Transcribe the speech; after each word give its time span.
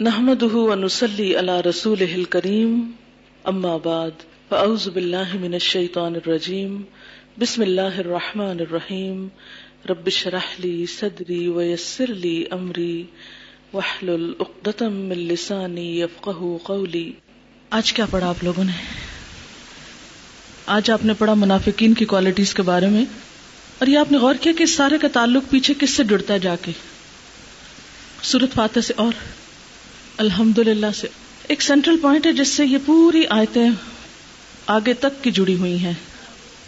نحمده 0.00 0.60
ونصلي 0.68 1.24
على 1.40 1.54
رسوله 1.64 2.14
الكريم 2.20 2.70
اما 3.44 3.74
بعد 3.82 4.22
فاعوذ 4.48 4.86
بالله 4.94 5.36
من 5.42 5.52
الشيطان 5.54 6.16
الرجيم، 6.16 6.72
بسم 7.38 7.62
الله 7.62 8.00
الرحمن 8.00 8.62
الرحيم، 8.64 9.20
رب 9.90 10.06
اشرح 10.06 10.48
لي 10.58 10.86
صدري 10.94 11.38
ويسر 11.48 12.12
لي 12.24 12.32
امري 12.52 13.04
واحلل 13.72 14.24
عقدة 14.40 14.88
من 14.88 15.22
لساني 15.28 15.86
يفقهوا 16.00 16.58
قولي. 16.62 17.10
آج 17.70 17.92
کیا 17.92 18.06
پڑھا 18.10 18.28
آپ 18.28 18.44
لوگوں 18.44 18.64
نے؟ 18.64 18.72
آج 20.66 20.90
آپ 20.90 21.04
نے 21.04 21.14
پڑھا 21.18 21.34
منافقین 21.34 21.94
کی 21.94 22.04
کوالٹیز 22.04 22.54
کے 22.54 22.62
بارے 22.62 22.88
میں، 22.88 23.04
اور 23.78 23.86
یہ 23.86 23.98
آپ 23.98 24.12
نے 24.12 24.18
غور 24.18 24.34
کیا 24.40 24.52
کہ 24.58 24.62
اس 24.62 24.74
سارے 24.74 24.98
کا 24.98 25.08
تعلق 25.12 25.50
پیچھے 25.50 25.74
کس 25.78 25.90
سے 25.90 26.04
جڑتا 26.04 26.34
ہے 26.34 26.38
جا 26.38 26.56
کے؟ 26.62 26.72
سورت 28.22 28.54
فاتح 28.54 28.80
سے 28.80 28.94
اور۔ 28.96 29.12
الحمد 30.16 30.58
للہ 30.58 30.86
سے۔ 30.94 31.08
ایک 31.48 31.62
سینٹرل 31.62 31.96
پوائنٹ 31.96 32.26
ہے 32.26 32.32
جس 32.32 32.48
سے 32.48 32.66
یہ 32.66 32.78
پوری 32.86 33.22
آیتیں 33.30 33.70
آگے 34.66 34.92
تک 34.92 35.24
کی 35.24 35.30
جڑی 35.30 35.54
ہوئی 35.54 35.78
ہیں۔ 35.78 35.92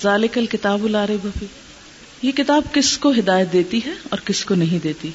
ذالک 0.02 0.38
الکتاب 0.38 0.84
العرب 0.84 1.26
بفی 1.26 1.46
یہ 2.22 2.32
کتاب 2.32 2.62
کس 2.72 2.98
کو 2.98 3.10
ہدایت 3.10 3.52
دیتی 3.52 3.80
ہے 3.86 3.92
اور 4.02 4.18
کس 4.24 4.44
کو 4.44 4.54
نہیں 4.54 4.78
دیتی؟ 4.82 5.10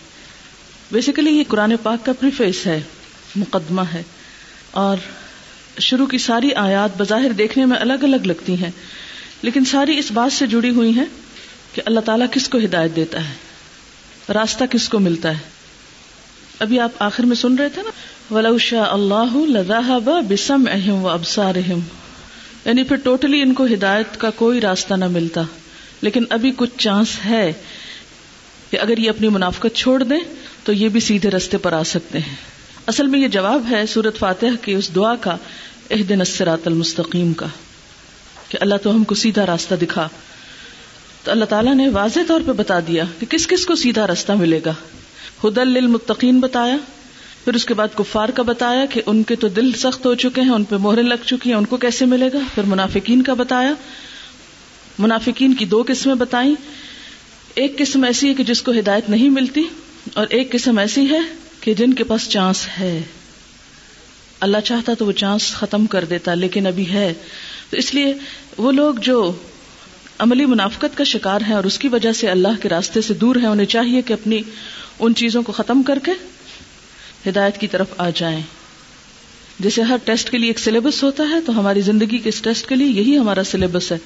بیسیکلی 0.91 1.31
یہ 1.31 1.43
قرآن 1.47 1.73
پاک 1.83 2.05
کا 2.05 2.13
پریفیس 2.13 2.67
ہے، 2.67 2.81
مقدمہ 3.35 3.81
ہے۔ 3.93 4.03
اور 4.71 4.97
شروع 5.79 6.05
کی 6.05 6.17
ساری 6.17 6.53
آیات 6.53 6.97
بظاہر 6.97 7.31
دیکھنے 7.31 7.65
میں 7.65 7.77
الگ 7.77 7.93
الگ 7.93 8.25
لگتی 8.25 8.63
ہیں، 8.63 8.71
لیکن 9.41 9.65
ساری 9.65 9.97
اس 9.97 10.11
بات 10.11 10.33
سے 10.33 10.47
جڑی 10.47 10.69
ہوئی 10.69 10.91
ہیں 10.91 11.05
کہ 11.73 11.81
اللہ 11.85 11.99
تعالیٰ 11.99 12.27
کس 12.31 12.49
کو 12.49 12.57
ہدایت 12.57 12.95
دیتا 12.95 13.29
ہے؟ 13.29 13.33
راستہ 14.33 14.63
کس 14.63 14.89
کو 14.89 14.99
ملتا 14.99 15.29
ہے؟ 15.29 15.49
ابھی 16.59 16.79
آپ 16.79 16.91
آخر 16.99 17.23
میں 17.23 17.35
سن 17.35 17.55
رہے 17.55 17.69
تھے 17.69 17.81
نا؟ 17.81 17.89
ولو 18.31 18.57
شاء 18.57 18.91
اللہ 18.91 19.33
لذهب 19.33 20.09
بسمعهم 20.29 21.03
وابصارهم 21.03 21.79
یعنی 22.65 22.83
پھر 22.83 22.95
ٹوٹلی 22.95 23.41
ان 23.41 23.53
کو 23.53 23.65
ہدایت 23.65 24.19
کا 24.19 24.29
کوئی 24.29 24.61
راستہ 24.61 24.93
نہ 24.93 25.07
ملتا۔ 25.07 25.41
لیکن 26.01 26.23
ابھی 26.29 26.51
کچھ 26.55 26.69
چانس 26.77 27.07
ہے 27.25 27.53
کہ 28.69 28.79
اگر 28.79 28.97
یہ 28.97 29.09
اپنی 29.09 29.29
منافقت 29.29 29.75
چھوڑ 29.75 30.03
دیں 30.03 30.19
تو 30.63 30.73
یہ 30.73 30.89
بھی 30.89 30.99
سیدھے 30.99 31.29
رستے 31.29 31.57
پر 31.57 31.73
آ 31.73 31.83
سکتے 31.83 32.19
ہیں۔ 32.19 32.35
اصل 32.87 33.07
میں 33.07 33.19
یہ 33.19 33.27
جواب 33.27 33.63
ہے 33.71 33.85
سورت 33.85 34.17
فاتح 34.17 34.45
کی 34.61 34.73
اس 34.73 34.95
دعا 34.95 35.15
کا 35.15 35.37
اح 35.91 36.01
دن 36.09 36.21
اسرات 36.21 36.67
المستقیم 36.67 37.33
کا، 37.33 37.47
کہ 38.49 38.57
اللہ 38.61 38.75
تو 38.83 38.91
ہم 38.91 39.03
کو 39.03 39.15
سیدھا 39.15 39.45
راستہ 39.45 39.75
دکھا۔ 39.75 40.09
تو 41.23 41.31
اللہ 41.31 41.45
تعالیٰ 41.45 41.75
نے 41.75 41.89
واضح 41.89 42.19
طور 42.27 42.41
پہ 42.45 42.51
بتا 42.51 42.79
دیا 42.79 43.03
کہ 43.19 43.25
کس 43.25 43.47
کس 43.47 43.65
کو 43.65 43.75
سیدھا 43.75 44.07
راستہ 44.07 44.31
ملے 44.31 44.59
گا۔ 44.65 44.73
ہدل 45.43 45.67
للمتقین 45.67 46.39
بتایا۔ 46.39 46.77
پھر 47.45 47.53
اس 47.53 47.65
کے 47.65 47.73
بعد 47.73 47.87
کفار 47.95 48.29
کا 48.29 48.43
بتایا 48.43 48.85
کہ 48.85 49.01
ان 49.05 49.23
کے 49.23 49.35
تو 49.35 49.47
دل 49.47 49.71
سخت 49.73 50.05
ہو 50.05 50.15
چکے 50.15 50.41
ہیں، 50.41 50.49
ان 50.49 50.63
پہ 50.63 50.75
مہریں 50.75 51.03
لگ 51.03 51.23
چکی 51.25 51.49
ہیں، 51.49 51.57
ان 51.57 51.65
کو 51.65 51.77
کیسے 51.77 52.05
ملے 52.05 52.29
گا؟ 52.33 52.39
پھر 52.55 52.63
منافقین 52.63 53.21
کا 53.21 53.33
بتایا۔ 53.33 53.73
منافقین 54.99 55.53
کی 55.53 55.65
دو 55.65 55.83
قسمیں 55.87 56.15
بتائیں۔ 56.15 56.55
ایک 57.55 57.77
قسم 57.77 58.03
ایسی 58.03 58.29
ہے 58.29 58.33
کہ 58.33 58.43
جس 58.43 58.61
کو 58.61 58.71
ہدایت 58.71 59.09
نہیں 59.09 59.29
ملتی، 59.29 59.61
اور 60.13 60.27
ایک 60.29 60.51
قسم 60.51 60.77
ایسی 60.77 61.09
ہے 61.09 61.19
کہ 61.59 61.73
جن 61.73 61.93
کے 61.93 62.03
پاس 62.03 62.29
چانس 62.29 62.67
ہے۔ 62.79 63.01
اللہ 64.39 64.57
چاہتا 64.63 64.93
تو 64.93 65.05
وہ 65.05 65.11
چانس 65.11 65.51
ختم 65.51 65.85
کر 65.85 66.05
دیتا، 66.05 66.33
لیکن 66.33 66.67
ابھی 66.67 66.89
ہے۔ 66.89 67.13
تو 67.69 67.77
اس 67.77 67.93
لیے 67.93 68.13
وہ 68.57 68.71
لوگ 68.71 68.95
جو 68.95 69.31
عملی 70.19 70.45
منافقت 70.45 70.97
کا 70.97 71.03
شکار 71.03 71.41
ہیں 71.41 71.55
اور 71.55 71.63
اس 71.63 71.79
کی 71.79 71.87
وجہ 71.87 72.11
سے 72.11 72.27
اللہ 72.27 72.61
کے 72.61 72.69
راستے 72.69 73.01
سے 73.01 73.13
دور 73.13 73.35
ہیں، 73.35 73.47
انہیں 73.47 73.65
چاہیے 73.65 74.01
کہ 74.01 74.13
اپنی 74.13 74.41
ان 74.99 75.15
چیزوں 75.15 75.41
کو 75.41 75.51
ختم 75.51 75.83
کر 75.83 75.99
کے 75.99 76.11
ہدایت 77.29 77.57
کی 77.57 77.67
طرف 77.67 77.87
آ 77.97 78.09
جائیں۔ 78.15 78.41
جیسے 79.59 79.81
ہر 79.81 79.95
ٹیسٹ 80.05 80.29
کے 80.29 80.37
لیے 80.37 80.49
ایک 80.49 80.59
سلیبس 80.59 81.03
ہوتا 81.03 81.23
ہے، 81.29 81.41
تو 81.45 81.59
ہماری 81.59 81.81
زندگی 81.81 82.17
کے 82.17 82.29
اس 82.29 82.41
ٹیسٹ 82.41 82.69
کے 82.69 82.75
لیے 82.75 82.87
یہی 82.87 83.17
ہمارا 83.17 83.43
سلیبس 83.43 83.91
ہے۔ 83.91 83.97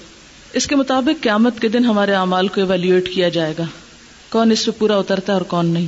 اس 0.54 0.68
کے 0.68 0.76
مطابق 0.76 1.24
قیامت 1.24 1.60
کے 1.60 1.68
دن 1.68 1.86
ہمارے 1.86 2.14
اعمال 2.14 2.48
کو 2.48 2.62
ایویلویٹ 2.62 3.10
کیا 3.14 3.30
جائے 3.30 3.54
گا۔ 3.58 3.64
کون 4.30 4.52
اس 4.52 4.66
پہ 4.66 4.72
پورا 4.72 4.98
اترتا 4.98 5.34
ہے 5.34 5.38
اور 5.38 5.46
کون 5.46 5.66
نہیں۔ 5.66 5.88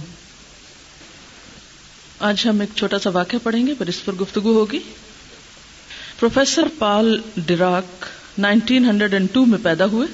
آج 2.20 2.42
ہم 2.46 2.60
ایک 2.60 2.70
چھوٹا 2.76 3.00
سا 3.00 3.10
واقعہ 3.10 3.38
پڑھیں 3.44 3.68
گے، 3.68 3.74
پر 3.78 3.88
اس 3.88 4.06
پر 4.06 4.14
گفتگو 4.14 4.54
ہوگی۔ 4.54 4.80
پروفیسر 6.20 6.64
پال 6.80 7.22
ڈراک 7.36 8.06
1902 8.38 9.46
میں 9.46 9.58
پیدا 9.64 9.86
ہوئے۔ 9.86 10.08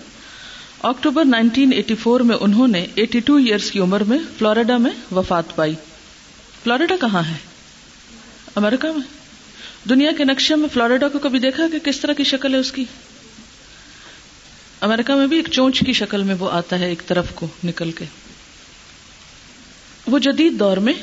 اکتوبر 0.83 1.23
1984 1.25 2.23
میں 2.23 2.35
انہوں 2.41 2.67
نے 2.67 2.85
82 2.95 3.37
ایئرس 3.37 3.71
کی 3.71 3.79
عمر 3.79 4.03
میں 4.03 4.17
فلوریڈا 4.37 4.77
میں 4.77 5.13
وفات 5.13 5.55
پائی۔ 5.55 5.75
فلوریڈا 6.63 6.95
کہاں 7.01 7.23
ہے؟ 7.29 7.37
امریکہ 8.55 8.87
میں۔ 8.87 9.07
دنیا 9.89 10.11
کے 10.17 10.23
نقشے 10.23 10.55
میں 10.55 10.69
فلوریڈا 10.73 11.07
کو 11.07 11.19
کبھی 11.19 11.39
دیکھا 11.39 11.63
کہ 11.71 11.79
کس 11.79 11.99
طرح 11.99 12.13
کی 12.13 12.23
شکل 12.23 12.53
ہے 12.53 12.59
اس 12.59 12.71
کی؟ 12.71 12.85
امریکہ 14.81 15.13
میں 15.13 15.27
بھی 15.27 15.37
ایک 15.37 15.47
چونچ 15.51 15.79
کی 15.79 15.93
شکل 15.93 16.23
میں 16.23 16.35
وہ 16.39 16.51
آتا 16.51 16.79
ہے 16.79 16.89
ایک 16.89 17.03
طرف 17.07 17.25
کو 17.33 17.47
نکل 17.63 17.91
کے۔ 17.91 18.05
وہ 20.07 20.19
جدید 20.19 20.59
دور 20.59 20.77
میں 20.77 20.93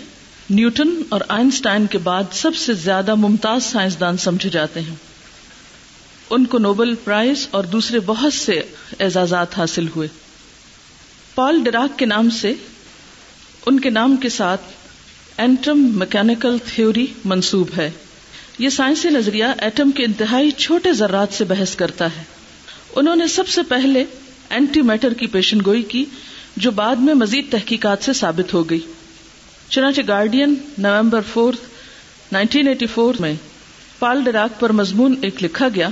نیوٹن 0.50 1.02
اور 1.08 1.20
آئنسٹائن 1.28 1.86
کے 1.86 1.98
بعد 1.98 2.22
سب 2.32 2.56
سے 2.56 2.74
زیادہ 2.74 3.14
ممتاز 3.14 3.62
سائنسدان 3.62 4.16
سمجھے 4.16 4.50
جاتے 4.50 4.80
ہیں۔ 4.80 4.94
ان 6.30 6.44
کو 6.44 6.58
نوبل 6.58 6.94
پرائز 6.94 7.48
اور 7.50 7.64
دوسرے 7.64 8.00
بہت 8.00 8.32
سے 8.32 8.62
اعزازات 9.00 9.58
حاصل 9.58 9.86
ہوئے۔ 9.96 10.08
پال 11.34 11.62
ڈراک 11.64 11.98
کے 11.98 12.06
نام 12.06 12.30
سے، 12.30 12.54
ان 13.66 13.80
کے 13.80 13.90
نام 13.90 14.16
کے 14.16 14.28
ساتھ 14.28 14.60
اینٹم 15.40 15.98
میکینکل 15.98 16.56
تھیوری 16.66 17.06
منسوب 17.24 17.68
ہے۔ 17.76 17.90
یہ 18.58 18.68
سائنسی 18.68 19.08
نظریہ 19.08 19.44
ایٹم 19.58 19.90
کے 19.90 20.04
انتہائی 20.04 20.50
چھوٹے 20.50 20.92
ذرات 20.92 21.32
سے 21.32 21.44
بحث 21.44 21.76
کرتا 21.76 22.06
ہے۔ 22.06 22.22
انہوں 22.94 23.16
نے 23.16 23.26
سب 23.26 23.48
سے 23.48 23.62
پہلے 23.62 24.04
اینٹی 24.50 24.82
میٹر 24.82 25.14
کی 25.14 25.26
پیشن 25.26 25.58
گوئی 25.66 25.82
کی، 25.82 26.04
جو 26.56 26.70
بعد 26.70 26.96
میں 26.96 27.14
مزید 27.14 27.52
تحقیقات 27.52 28.04
سے 28.04 28.12
ثابت 28.12 28.54
ہو 28.54 28.70
گئی۔ 28.70 28.80
چنانچہ 29.70 30.00
Guardian 30.08 30.54
November 30.78 31.20
fourth 31.32 31.60
nineteen 32.32 32.68
eighty 32.68 32.86
four 32.86 33.14
میں 33.18 33.34
پال 33.98 34.22
ڈراک 34.24 34.60
پر 34.60 34.72
مضمون 34.72 35.14
ایک 35.22 35.44
لکھا 35.44 35.68
گیا 35.74 35.88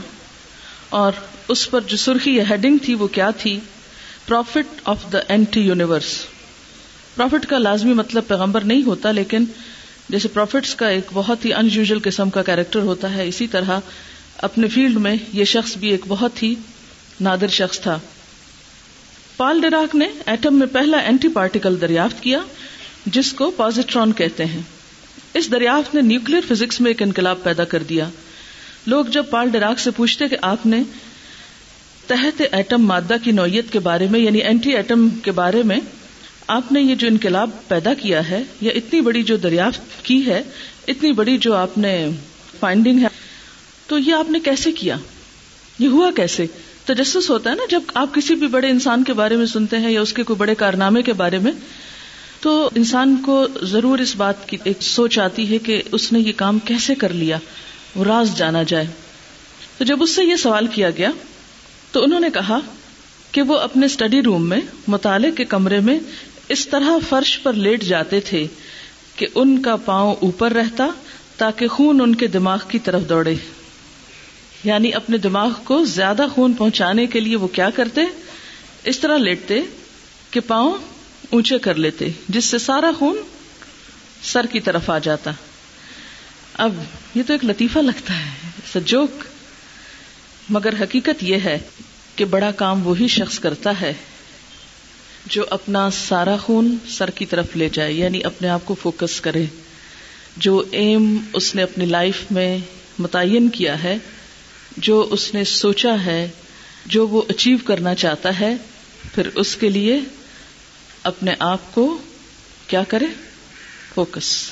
اور 0.89 1.13
اس 1.49 1.71
پر 1.71 1.81
جو 1.81 1.97
سرخی 1.97 2.37
یا 2.37 2.45
ہیڈنگ 2.51 2.79
تھی 2.83 2.95
وہ 2.95 3.07
کیا 3.07 3.31
تھی؟ 3.31 3.61
Prophet 4.27 4.81
of 4.85 5.13
the 5.13 5.19
anti 5.29 5.61
universe 5.61 6.25
prophet 7.19 7.47
کا 7.47 7.59
لازمی 7.59 7.93
مطلب 7.93 8.27
پیغمبر 8.27 8.61
نہیں 8.61 8.83
ہوتا، 8.83 9.13
لیکن 9.13 9.45
جیسے 10.09 10.29
پروفٹس 10.29 10.75
کا 10.75 10.89
ایک 10.89 11.05
بہت 11.15 11.45
ہی 11.45 11.53
ان 11.53 11.69
یوژل 11.73 11.99
قسم 12.03 12.31
کا 12.31 12.43
کیریکٹر 12.43 12.81
ہوتا 12.81 13.15
ہے، 13.15 13.29
اسی 13.29 13.47
طرح 13.47 13.81
اپنے 14.37 14.69
فیلڈ 14.69 14.97
میں 14.97 15.17
یہ 15.33 15.45
شخص 15.45 15.77
بھی 15.77 15.89
ایک 15.89 16.01
بہت 16.09 16.43
ہی 16.43 16.55
نادر 17.21 17.49
شخص 17.49 17.81
تھا۔ 17.81 17.99
پال 19.37 19.61
ڈراک 19.61 19.95
نے 19.95 20.09
ایٹم 20.27 20.59
میں 20.59 20.67
پہلا 20.67 20.97
اینٹی 20.97 21.29
پارٹیکل 21.29 21.81
دریافت 21.81 22.23
کیا، 22.23 22.39
جس 23.07 23.33
کو 23.33 23.51
پازیٹرون 23.51 24.13
کہتے 24.13 24.45
ہیں۔ 24.45 24.63
اس 25.35 25.51
دریافت 25.51 25.95
نے 25.95 26.01
نیوکلیر 26.01 26.41
فزکس 26.49 26.81
میں 26.81 26.91
ایک 26.91 27.03
انقلاب 27.03 27.43
پیدا 27.43 27.65
کر 27.65 27.83
دیا۔ 27.83 28.09
لوگ 28.87 29.05
جب 29.05 29.25
پال 29.31 29.49
ڈراک 29.49 29.79
سے 29.79 29.91
پوچھتے 29.91 30.29
کہ 30.29 30.37
آپ 30.43 30.67
نے 30.67 30.83
تحت 32.07 32.43
ایٹم 32.53 32.83
مادہ 32.83 33.17
کی 33.25 33.31
نوعیت 33.31 33.73
کے 33.73 33.79
بارے 33.79 34.07
میں 34.11 34.21
یعنی 34.21 34.39
اینٹی 34.39 34.71
ایٹم 34.77 35.09
کے 35.09 35.31
بارے 35.31 35.63
میں 35.63 35.81
آپ 36.49 36.73
نے 36.73 36.81
یہ 36.83 36.95
جو 36.95 37.07
انقلاب 37.07 37.51
پیدا 37.69 37.95
کیا 37.95 38.31
ہے، 38.31 38.43
یا 38.61 38.73
اتنی 38.75 39.01
بڑی 39.01 39.23
جو 39.23 39.37
دریافت 39.37 40.05
کی 40.05 40.27
ہے، 40.27 40.43
اتنی 40.89 41.13
بڑی 41.13 41.39
جو 41.39 41.55
آپ 41.55 41.79
نے 41.79 42.09
فائنڈنگ 42.61 42.99
ہے، 42.99 43.07
تو 43.87 43.99
یہ 43.99 44.15
آپ 44.15 44.31
نے 44.31 44.41
کیسے 44.41 44.73
کیا؟ 44.73 44.97
یہ 45.79 45.89
ہوا 45.89 46.11
کیسے؟ 46.17 46.47
تجسس 46.85 47.31
ہوتا 47.31 47.51
ہے 47.51 47.55
نا، 47.55 47.63
جب 47.71 47.81
آپ 47.95 48.15
کسی 48.15 48.35
بھی 48.35 48.47
بڑے 48.47 48.71
انسان 48.71 49.05
کے 49.05 49.13
بارے 49.13 49.37
میں 49.37 49.47
سنتے 49.47 49.79
ہیں، 49.79 49.91
یا 49.91 50.01
اس 50.01 50.13
کے 50.13 50.23
کوئی 50.23 50.37
بڑے 50.37 50.55
کارنامے 50.55 51.03
کے 51.03 51.13
بارے 51.13 51.39
میں، 51.39 51.53
تو 52.41 52.71
انسان 52.75 53.17
کو 53.17 53.47
ضرور 53.63 53.99
اس 53.99 54.17
بات 54.17 54.49
کی 54.49 54.57
ایک 54.65 54.83
سوچ 54.83 55.19
آتی 55.19 55.51
ہے 55.51 55.59
کہ 55.59 55.83
اس 55.93 56.13
نے 56.13 56.21
یہ 56.21 56.33
کام 56.37 56.59
کیسے 56.59 56.95
کر 56.95 57.13
لیا، 57.13 57.39
وہ 57.97 58.05
راز 58.05 58.37
جانا 58.37 58.63
جائے۔ 58.63 58.87
تو 59.79 59.85
جب 59.85 60.03
اس 60.03 60.11
سے 60.11 60.25
یہ 60.25 60.37
سوال 60.37 60.67
کیا 60.67 60.91
گیا، 60.91 61.11
تو 61.93 62.03
انہوں 62.03 62.21
نے 62.21 62.31
کہا 62.35 62.59
کہ 63.33 63.43
وہ 63.43 63.59
اپنے 63.59 63.87
اسٹڈی 63.87 64.23
روم 64.23 64.49
میں 64.49 64.61
مطالعے 64.89 65.31
کے 65.31 65.45
کمرے 65.45 65.81
میں 65.81 65.99
اس 66.49 66.69
طرح 66.69 66.91
فرش 67.09 67.41
پر 67.43 67.53
لیٹ 67.53 67.83
جاتے 67.83 68.21
تھے 68.21 68.47
کہ 69.17 69.27
ان 69.35 69.63
کا 69.63 69.77
پاؤں 69.77 70.15
اوپر 70.15 70.53
رہتا 70.53 70.87
تاکہ 71.37 71.69
خون 71.69 72.01
ان 72.01 72.15
کے 72.15 72.27
دماغ 72.27 72.59
کی 72.69 72.79
طرف 72.79 73.09
دوڑے۔ 73.09 73.35
یعنی 74.65 74.95
اپنے 74.95 75.19
دماغ 75.19 75.51
کو 75.65 75.85
زیادہ 75.85 76.27
خون 76.35 76.53
پہنچانے 76.53 77.07
کے 77.07 77.21
لیے 77.21 77.37
وہ 77.37 77.49
کیا 77.49 77.71
کرتے؟ 77.71 78.01
اس 78.85 78.99
طرح 78.99 79.17
لیٹتے 79.17 79.61
کہ 80.31 80.41
پاؤں 80.41 80.73
اونچے 81.31 81.59
کر 81.59 81.75
لیتے، 81.75 82.09
جس 82.29 82.45
سے 82.45 82.59
سارا 82.59 82.91
خون 82.99 83.17
سر 84.23 84.47
کی 84.47 84.61
طرف 84.61 84.91
آ 84.91 84.99
جاتا۔ 84.99 85.31
اب 86.55 86.75
یہ 87.15 87.23
تو 87.27 87.33
ایک 87.33 87.45
لطیفہ 87.45 87.79
لگتا 87.79 88.19
ہے 88.19 88.49
سجوک 88.75 89.11
مگر 90.51 90.75
حقیقت 90.81 91.23
یہ 91.23 91.37
ہے 91.45 91.59
کہ 92.17 92.25
بڑا 92.25 92.51
کام 92.51 92.87
وہی 92.87 93.09
شخص 93.09 93.39
کرتا 93.39 93.81
ہے۔ 93.81 93.95
جو 95.29 95.45
اپنا 95.51 95.91
سارا 95.91 96.37
خون 96.37 96.77
سر 96.89 97.11
کی 97.11 97.27
طرف 97.27 97.57
لے 97.57 97.69
جائے 97.69 97.93
یعنی 97.93 98.25
اپنے 98.25 98.49
آپ 98.49 98.61
کو 98.65 98.75
فوکس 98.75 99.21
کرے۔ 99.21 99.45
جو 100.37 100.65
ایم 100.71 101.17
اس 101.33 101.55
نے 101.55 101.63
اپنی 101.63 101.85
لائف 101.85 102.17
میں 102.31 102.59
متعین 102.99 103.49
کیا 103.49 103.83
ہے، 103.83 103.99
جو 104.77 105.09
اس 105.11 105.35
نے 105.35 105.45
سوچا 105.45 106.05
ہے، 106.07 106.29
جو 106.87 107.07
وہ 107.07 107.23
اچیو 107.29 107.59
کرنا 107.65 107.95
چاہتا 107.95 108.41
ہے، 108.41 108.57
پھر 109.15 109.29
اس 109.35 109.57
کے 109.57 109.69
لیے 109.69 110.01
اپنے 111.03 111.35
آپ 111.39 111.75
کو 111.75 111.99
کیا 112.67 112.83
کرے؟ 112.89 113.07
فوکس 113.95 114.51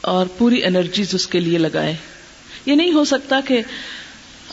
اور 0.00 0.26
پوری 0.38 0.64
انرجیز 0.64 1.14
اس 1.14 1.26
کے 1.26 1.40
لیے 1.40 1.58
لگائے۔ 1.58 1.96
یہ 2.66 2.74
نہیں 2.74 2.92
ہو 2.92 3.04
سکتا 3.04 3.40
کہ 3.48 3.62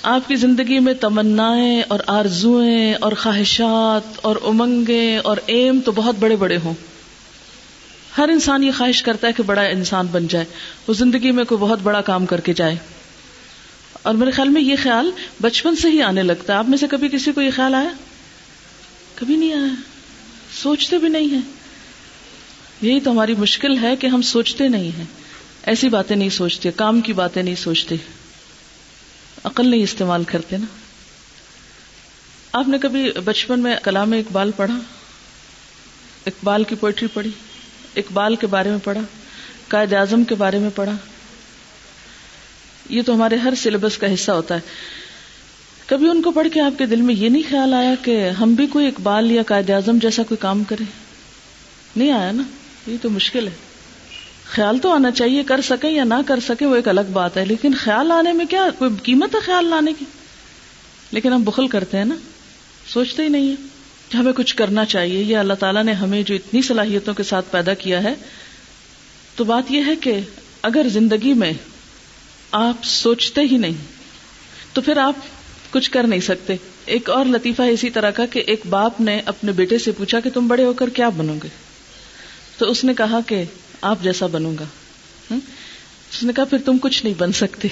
آپ 0.04 0.28
کی 0.28 0.36
زندگی 0.36 0.80
میں 0.80 0.94
تمنا 0.94 1.54
اور 1.88 2.00
آرزویں 2.08 2.94
اور 2.94 3.12
خواہشات 3.12 4.20
اور 4.22 4.36
امنگیں 4.44 5.18
اور 5.18 5.38
ایم 5.46 5.80
تو 5.86 5.92
بہت 5.92 6.16
بڑے 6.20 6.36
بڑے 6.36 6.58
ہوں۔ 6.64 6.74
ہر 8.18 8.30
انسان 8.30 8.64
یہ 8.64 8.72
خواہش 8.78 9.04
کرتا 9.04 9.28
ہے 9.28 9.34
کہ 9.34 9.44
بڑا 9.44 9.62
انسان 9.62 10.08
بن 10.12 10.28
جائے۔ 10.28 10.46
وہ 10.88 10.94
زندگی 10.94 11.32
میں 11.32 11.44
کوئی 11.44 11.60
بہت 11.60 11.80
بڑا 11.84 12.02
کام 12.02 12.26
کر 12.26 12.40
کے 12.40 12.54
جائے۔ 12.54 12.76
اور 14.02 14.14
میرے 14.14 14.32
خیال 14.32 14.50
میں 14.50 14.62
یہ 14.62 14.76
خیال 14.84 15.12
بچپن 15.42 15.76
سے 15.76 15.90
ہی 15.90 16.02
آنے 16.02 16.24
لگتا 16.24 16.54
ہے۔ 16.54 16.58
آپ 16.58 16.70
میں 16.70 16.78
سے 16.78 16.88
کبھی 16.88 17.10
کسی 17.10 17.32
کو 17.32 17.42
یہ 17.42 17.52
خیال 17.56 17.76
آیا؟ 17.76 17.90
کبھی 19.16 19.36
نہیں 19.36 19.54
آیا۔ 19.54 19.82
سوچتے 20.62 20.98
بھی 20.98 21.10
نہیں 21.10 21.34
ہیں۔ 21.34 21.42
یہی 22.82 23.00
تو 23.00 23.12
ہماری 23.12 23.36
مشکل 23.36 23.78
ہے 23.82 23.96
کہ 23.96 24.08
ہم 24.08 24.22
سوچتے 24.22 24.68
نہیں 24.68 24.98
ہیں۔ 24.98 25.06
ایسی 25.64 25.90
باتیں 25.90 26.16
نہیں 26.16 26.30
سوچتے، 26.30 26.72
کام 26.72 27.02
کی 27.02 27.14
باتیں 27.14 27.44
نہیں 27.44 27.56
سوچتے۔ 27.56 27.96
عقل 29.44 29.70
نہیں 29.70 29.84
استعمال 29.84 30.24
کرتے 30.24 30.58
نا۔ 30.58 30.66
آپ 32.54 32.68
نے 32.68 32.78
کبھی 32.78 33.12
بچپن 33.26 33.60
میں 33.60 33.76
کلام 33.84 34.12
اقبال 34.12 34.52
پڑھا؟ 34.56 34.80
اقبال 36.26 36.64
کی 36.64 36.76
پوئٹری 36.76 37.08
پڑھی؟ 37.14 37.30
اقبال 37.96 38.36
کے 38.36 38.48
بارے 38.48 38.70
میں 38.70 38.78
پڑھا؟ 38.84 39.02
قائد 39.68 39.94
اعظم 39.94 40.24
کے 40.24 40.36
بارے 40.36 40.60
میں 40.60 40.70
پڑھا؟ 40.76 40.92
یہ 42.90 43.02
تو 43.02 43.16
ہمارے 43.16 43.36
ہر 43.36 43.54
سلیبس 43.58 43.98
کا 43.98 44.14
حصہ 44.14 44.32
ہوتا 44.32 44.56
ہے۔ 44.56 44.60
کبھی 45.86 46.10
ان 46.10 46.22
کو 46.22 46.32
پڑھ 46.32 46.48
کے 46.54 46.62
آپ 46.62 46.78
کے 46.78 46.86
دل 46.86 47.02
میں 47.02 47.16
یہ 47.16 47.30
نہیں 47.30 47.44
خیال 47.50 47.74
آیا 47.74 47.94
کہ 48.02 48.30
ہم 48.30 48.54
بھی 48.54 48.68
کوئی 48.68 48.88
اقبال 48.88 49.32
یا 49.32 49.44
قائد 49.44 49.70
اعظم 49.70 49.98
جیسا 49.98 50.24
کوئی 50.24 50.38
کام 50.38 50.64
کرے 50.64 50.84
نہیں 51.96 52.12
آیا 52.12 52.32
نا؟ 52.32 52.44
یہ 52.88 52.98
تو 53.02 53.10
مشکل 53.10 53.48
ہے۔ 53.48 53.73
خیال 54.56 54.80
تو 54.80 54.92
آنا 54.92 55.12
چاہیے، 55.12 55.44
کر 55.44 55.62
سکے 55.62 55.90
یا 55.90 56.04
نہ 56.04 56.14
کر 56.28 56.40
سکے، 56.40 56.66
وہ 56.66 56.76
ایک 56.76 56.88
الگ 56.88 57.02
بات 57.12 57.38
ہے۔ 57.38 57.46
لیکن 57.46 57.74
خیال 57.80 58.12
آنے 58.12 58.34
میں 58.34 58.46
کیا، 58.46 58.68
کوئی 58.78 58.92
قیمت 59.04 59.36
ہے 59.36 59.40
خیال 59.40 59.66
لانے 59.66 59.94
کی؟ 60.00 60.06
لیکن 61.12 61.34
ہم 61.34 61.44
بخل 61.44 61.68
کرتے 61.68 61.98
ہیں 61.98 62.06
نا، 62.06 62.16
سوچتے 62.88 63.24
ہی 63.24 63.28
نہیں 63.28 63.50
ہے 63.50 63.56
ہمیں 64.18 64.34
کچھ 64.34 64.56
کرنا 64.56 64.86
چاہیے۔ 64.86 65.24
یہ 65.24 65.38
اللہ 65.38 65.54
تعالیٰ 65.54 65.84
نے 65.84 65.92
ہمیں 65.92 66.24
جو 66.24 66.36
اتنی 66.36 66.62
صلاحیتوں 66.62 67.14
کے 67.14 67.24
ساتھ 67.24 67.46
پیدا 67.52 67.74
کیا 67.74 68.04
ہے، 68.04 68.14
تو 69.36 69.44
بات 69.44 69.72
یہ 69.72 69.82
ہے 69.86 69.96
کہ 69.96 70.20
اگر 70.62 70.86
زندگی 70.90 71.34
میں 71.34 71.54
آپ 72.52 72.84
سوچتے 72.84 73.42
ہی 73.42 73.58
نہیں، 73.58 73.74
تو 74.74 74.82
پھر 74.82 74.98
آپ 74.98 75.16
کچھ 75.72 75.92
کر 75.92 76.04
نہیں 76.04 76.20
سکتے۔ 76.20 76.56
ایک 76.86 77.10
اور 77.10 77.26
لطیفہ 77.26 77.62
ہے 77.62 77.72
اسی 77.72 77.90
طرح 77.90 78.12
کا 78.12 78.26
کہ 78.26 78.44
ایک 78.48 78.62
باپ 78.70 79.02
نے 79.02 79.22
اپنے 79.26 79.52
بیٹے 79.52 79.78
سے 79.78 79.92
پوچھا 79.92 80.20
کہ 80.20 80.30
تم 80.30 80.48
بڑے 80.48 80.66
ہو 80.66 80.74
کر 80.74 80.90
کیا 80.90 81.10
بنو 81.10 81.34
گے؟ 81.44 81.50
تو 82.58 82.72
اس 82.72 82.84
نے 82.84 82.94
کہا 82.94 83.20
کہ 83.28 83.44
آپ 83.84 83.98
جیسا 84.02 84.26
بنوں 84.26 84.54
گا۔ 84.60 84.64
اس 86.12 86.24
نے 86.24 86.34
کہا، 86.34 86.44
پھر 86.44 86.58
تم 86.66 86.78
کچھ 86.78 87.04
نہیں 87.04 87.14
بن 87.18 87.32
سکتے۔ 87.32 87.68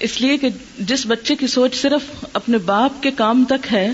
اس 0.00 0.20
لیے 0.20 0.36
کہ 0.36 0.48
جس 0.78 1.06
بچے 1.06 1.34
کی 1.34 1.46
سوچ 1.46 1.74
صرف 1.74 2.24
اپنے 2.32 2.58
باپ 2.58 3.02
کے 3.02 3.10
کام 3.10 3.44
تک 3.44 3.72
ہے، 3.72 3.90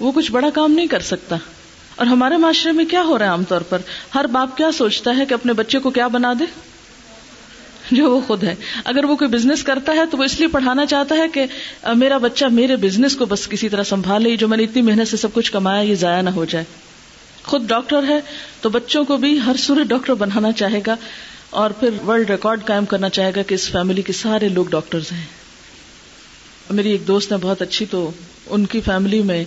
وہ 0.00 0.12
کچھ 0.12 0.32
بڑا 0.32 0.50
کام 0.50 0.72
نہیں 0.72 0.86
کر 0.86 1.00
سکتا۔ 1.00 1.36
اور 1.96 2.06
ہمارے 2.06 2.36
معاشرے 2.36 2.72
میں 2.72 2.84
کیا 2.84 3.02
ہو 3.02 3.18
رہا 3.18 3.26
ہے 3.26 3.30
عام 3.30 3.44
طور 3.44 3.60
پر؟ 3.60 3.78
ہر 4.14 4.26
باپ 4.26 4.56
کیا 4.56 4.72
سوچتا 4.72 5.16
ہے 5.18 5.26
کہ 5.26 5.34
اپنے 5.34 5.52
بچے 5.52 5.78
کو 5.78 5.90
کیا 5.90 6.08
بنا 6.08 6.32
دے؟ 6.38 6.44
جو 7.90 8.10
وہ 8.10 8.20
خود 8.26 8.44
ہے۔ 8.44 8.54
اگر 8.84 9.04
وہ 9.04 9.16
کوئی 9.16 9.30
بزنس 9.30 9.62
کرتا 9.62 9.92
ہے، 9.92 10.06
تو 10.10 10.18
وہ 10.18 10.24
اس 10.24 10.38
لیے 10.38 10.48
پڑھانا 10.48 10.86
چاہتا 10.86 11.14
ہے 11.14 11.28
کہ، 11.28 11.44
میرا 11.94 12.18
بچہ 12.18 12.44
میرے 12.44 12.76
بزنس 12.76 13.16
کو 13.16 13.26
بس 13.26 13.48
کسی 13.48 13.68
طرح 13.68 13.82
سنبھال 13.82 14.22
لے، 14.22 14.36
جو 14.36 14.48
میں 14.48 14.56
نے 14.56 14.62
اتنی 14.62 14.82
محنت 14.82 15.08
سے 15.08 15.16
سب 15.16 15.28
کچھ 15.32 15.52
کمایا، 15.52 15.80
یہ 15.80 15.94
ضائع 15.94 16.22
نہ 16.22 16.30
ہو 16.30 16.44
جائے۔ 16.44 16.64
خود 17.48 17.68
ڈاکٹر 17.68 18.02
ہے 18.08 18.20
تو 18.60 18.68
بچوں 18.68 19.04
کو 19.04 19.16
بھی 19.16 19.40
ہر 19.46 19.56
صورت 19.58 19.86
ڈاکٹر 19.86 20.14
بنانا 20.14 20.52
چاہے 20.52 20.80
گا 20.86 20.96
اور 21.50 21.70
پھر 21.70 21.88
ورلڈ 22.06 22.30
ریکارڈ 22.30 22.64
قائم 22.64 22.84
کرنا 22.84 23.08
چاہے 23.08 23.32
گا 23.36 23.42
کہ 23.42 23.54
اس 23.54 23.68
فیملی 23.70 24.02
کے 24.02 24.12
سارے 24.12 24.48
لوگ 24.48 24.66
ڈاکٹرز 24.66 25.12
ہیں۔ 25.12 25.24
میری 26.70 26.90
ایک 26.90 27.08
دوست 27.08 27.32
ہے 27.32 27.36
بہت 27.36 27.62
اچھی 27.62 27.86
تو 27.90 28.10
ان 28.46 28.66
کی 28.66 28.80
فیملی 28.80 29.22
میں 29.22 29.44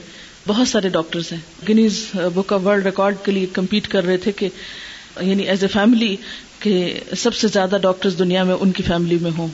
بہت 0.48 0.68
سارے 0.68 0.90
ڈاکٹرز 0.90 1.32
ہیں۔ 1.32 1.40
Guinness 1.70 2.06
book 2.14 2.54
of 2.54 2.62
world 2.66 2.86
record 2.86 3.16
کے 3.26 3.32
لیے 3.32 3.46
کمپیٹ 3.54 3.88
کر 3.88 4.04
رہے 4.04 4.18
تھے 4.18 4.32
کہ 4.32 4.50
یعنی 5.22 5.44
ایز 5.44 5.62
اے 5.62 5.68
فیملی 5.68 6.16
کہ 6.60 7.00
سب 7.18 7.36
سے 7.36 7.48
زیادہ 7.48 7.78
ڈاکٹرز 7.82 8.20
دنیا 8.20 8.44
میں 8.44 8.56
ان 8.60 8.72
کی 8.72 8.84
فیملی 8.84 9.18
میں 9.22 9.32
ہوں۔ 9.38 9.48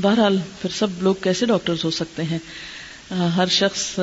بہرحال 0.00 0.38
پھر 0.62 0.70
سب 0.78 1.02
لوگ 1.02 1.14
کیسے 1.20 1.46
ڈاکٹرز 1.46 1.84
ہو 1.84 1.90
سکتے 1.90 2.22
ہیں؟ 2.22 2.38
ہر 3.36 3.46
شخص 3.50 4.00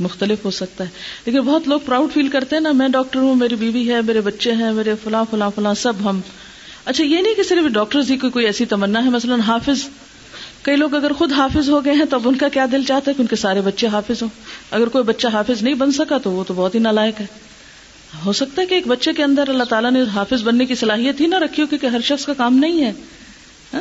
مختلف 0.00 0.44
ہو 0.44 0.50
سکتا 0.50 0.84
ہے۔ 0.84 0.88
لیکن 1.26 1.40
بہت 1.40 1.68
لوگ 1.68 1.80
پراؤڈ 1.84 2.12
فیل 2.12 2.28
کرتے 2.28 2.56
ہیں 2.56 2.62
نا، 2.62 2.72
میں 2.72 2.88
ڈاکٹر 2.88 3.18
ہوں، 3.18 3.34
میری 3.34 3.54
بیوی 3.54 3.92
ہے، 3.92 4.00
میرے 4.02 4.20
بچے 4.20 4.52
ہیں، 4.52 4.72
میرے 4.72 4.94
فلاں 5.04 5.24
فلاں 5.30 5.50
فلاں 5.54 5.74
سب 5.74 5.92
ہم۔ 6.04 6.20
اچھا 6.84 7.04
یہ 7.04 7.20
نہیں 7.20 7.34
کہ 7.34 7.42
صرف 7.42 7.72
ڈاکٹر 7.72 8.00
ہی 8.10 8.16
کو 8.16 8.30
کوئی 8.30 8.46
ایسی 8.46 8.64
تمنا 8.64 9.04
ہے۔ 9.04 9.10
مثلاً 9.10 9.40
حافظ، 9.40 9.88
کئی 10.62 10.76
لوگ 10.76 10.94
اگر 10.94 11.12
خود 11.12 11.32
حافظ 11.32 11.70
ہو 11.70 11.84
گئے 11.84 11.92
ہیں 11.92 12.04
تو 12.04 12.16
اب 12.16 12.28
ان 12.28 12.36
کا 12.36 12.48
کیا 12.48 12.66
دل 12.72 12.84
چاہتا 12.84 13.10
ہے 13.10 13.14
کہ 13.16 13.22
ان 13.22 13.28
کے 13.28 13.36
سارے 13.36 13.60
بچے 13.60 13.86
حافظ 13.86 14.22
ہوں؟ 14.22 14.28
اگر 14.70 14.88
کوئی 14.88 15.04
بچہ 15.04 15.28
حافظ 15.28 15.62
نہیں 15.62 15.74
بن 15.74 15.92
سکا 15.92 16.18
تو 16.18 16.30
وہ 16.30 16.44
تو 16.46 16.54
بہت 16.54 16.74
ہی 16.74 16.80
نالائق 16.80 17.20
ہے۔ 17.20 17.26
ہو 18.24 18.32
سکتا 18.32 18.62
ہے 18.62 18.66
کہ 18.66 18.74
ایک 18.74 18.86
بچے 18.86 19.12
کے 19.12 19.22
اندر 19.24 19.48
اللہ 19.48 19.64
تعالیٰ 19.64 19.90
نے 19.90 20.02
حافظ 20.14 20.42
بننے 20.42 20.66
کی 20.66 20.74
صلاحیت 20.74 21.20
ہی 21.20 21.26
نہ 21.26 21.34
رکھی 21.34 21.62
ہو 21.62 21.66
کیونکہ 21.66 21.86
ہر 21.86 22.00
شخص 22.00 22.26
کا 22.26 22.32
کام 22.32 22.58
نہیں 22.58 22.84
ہے۔ 22.84 22.92
ہاں؟ 23.74 23.80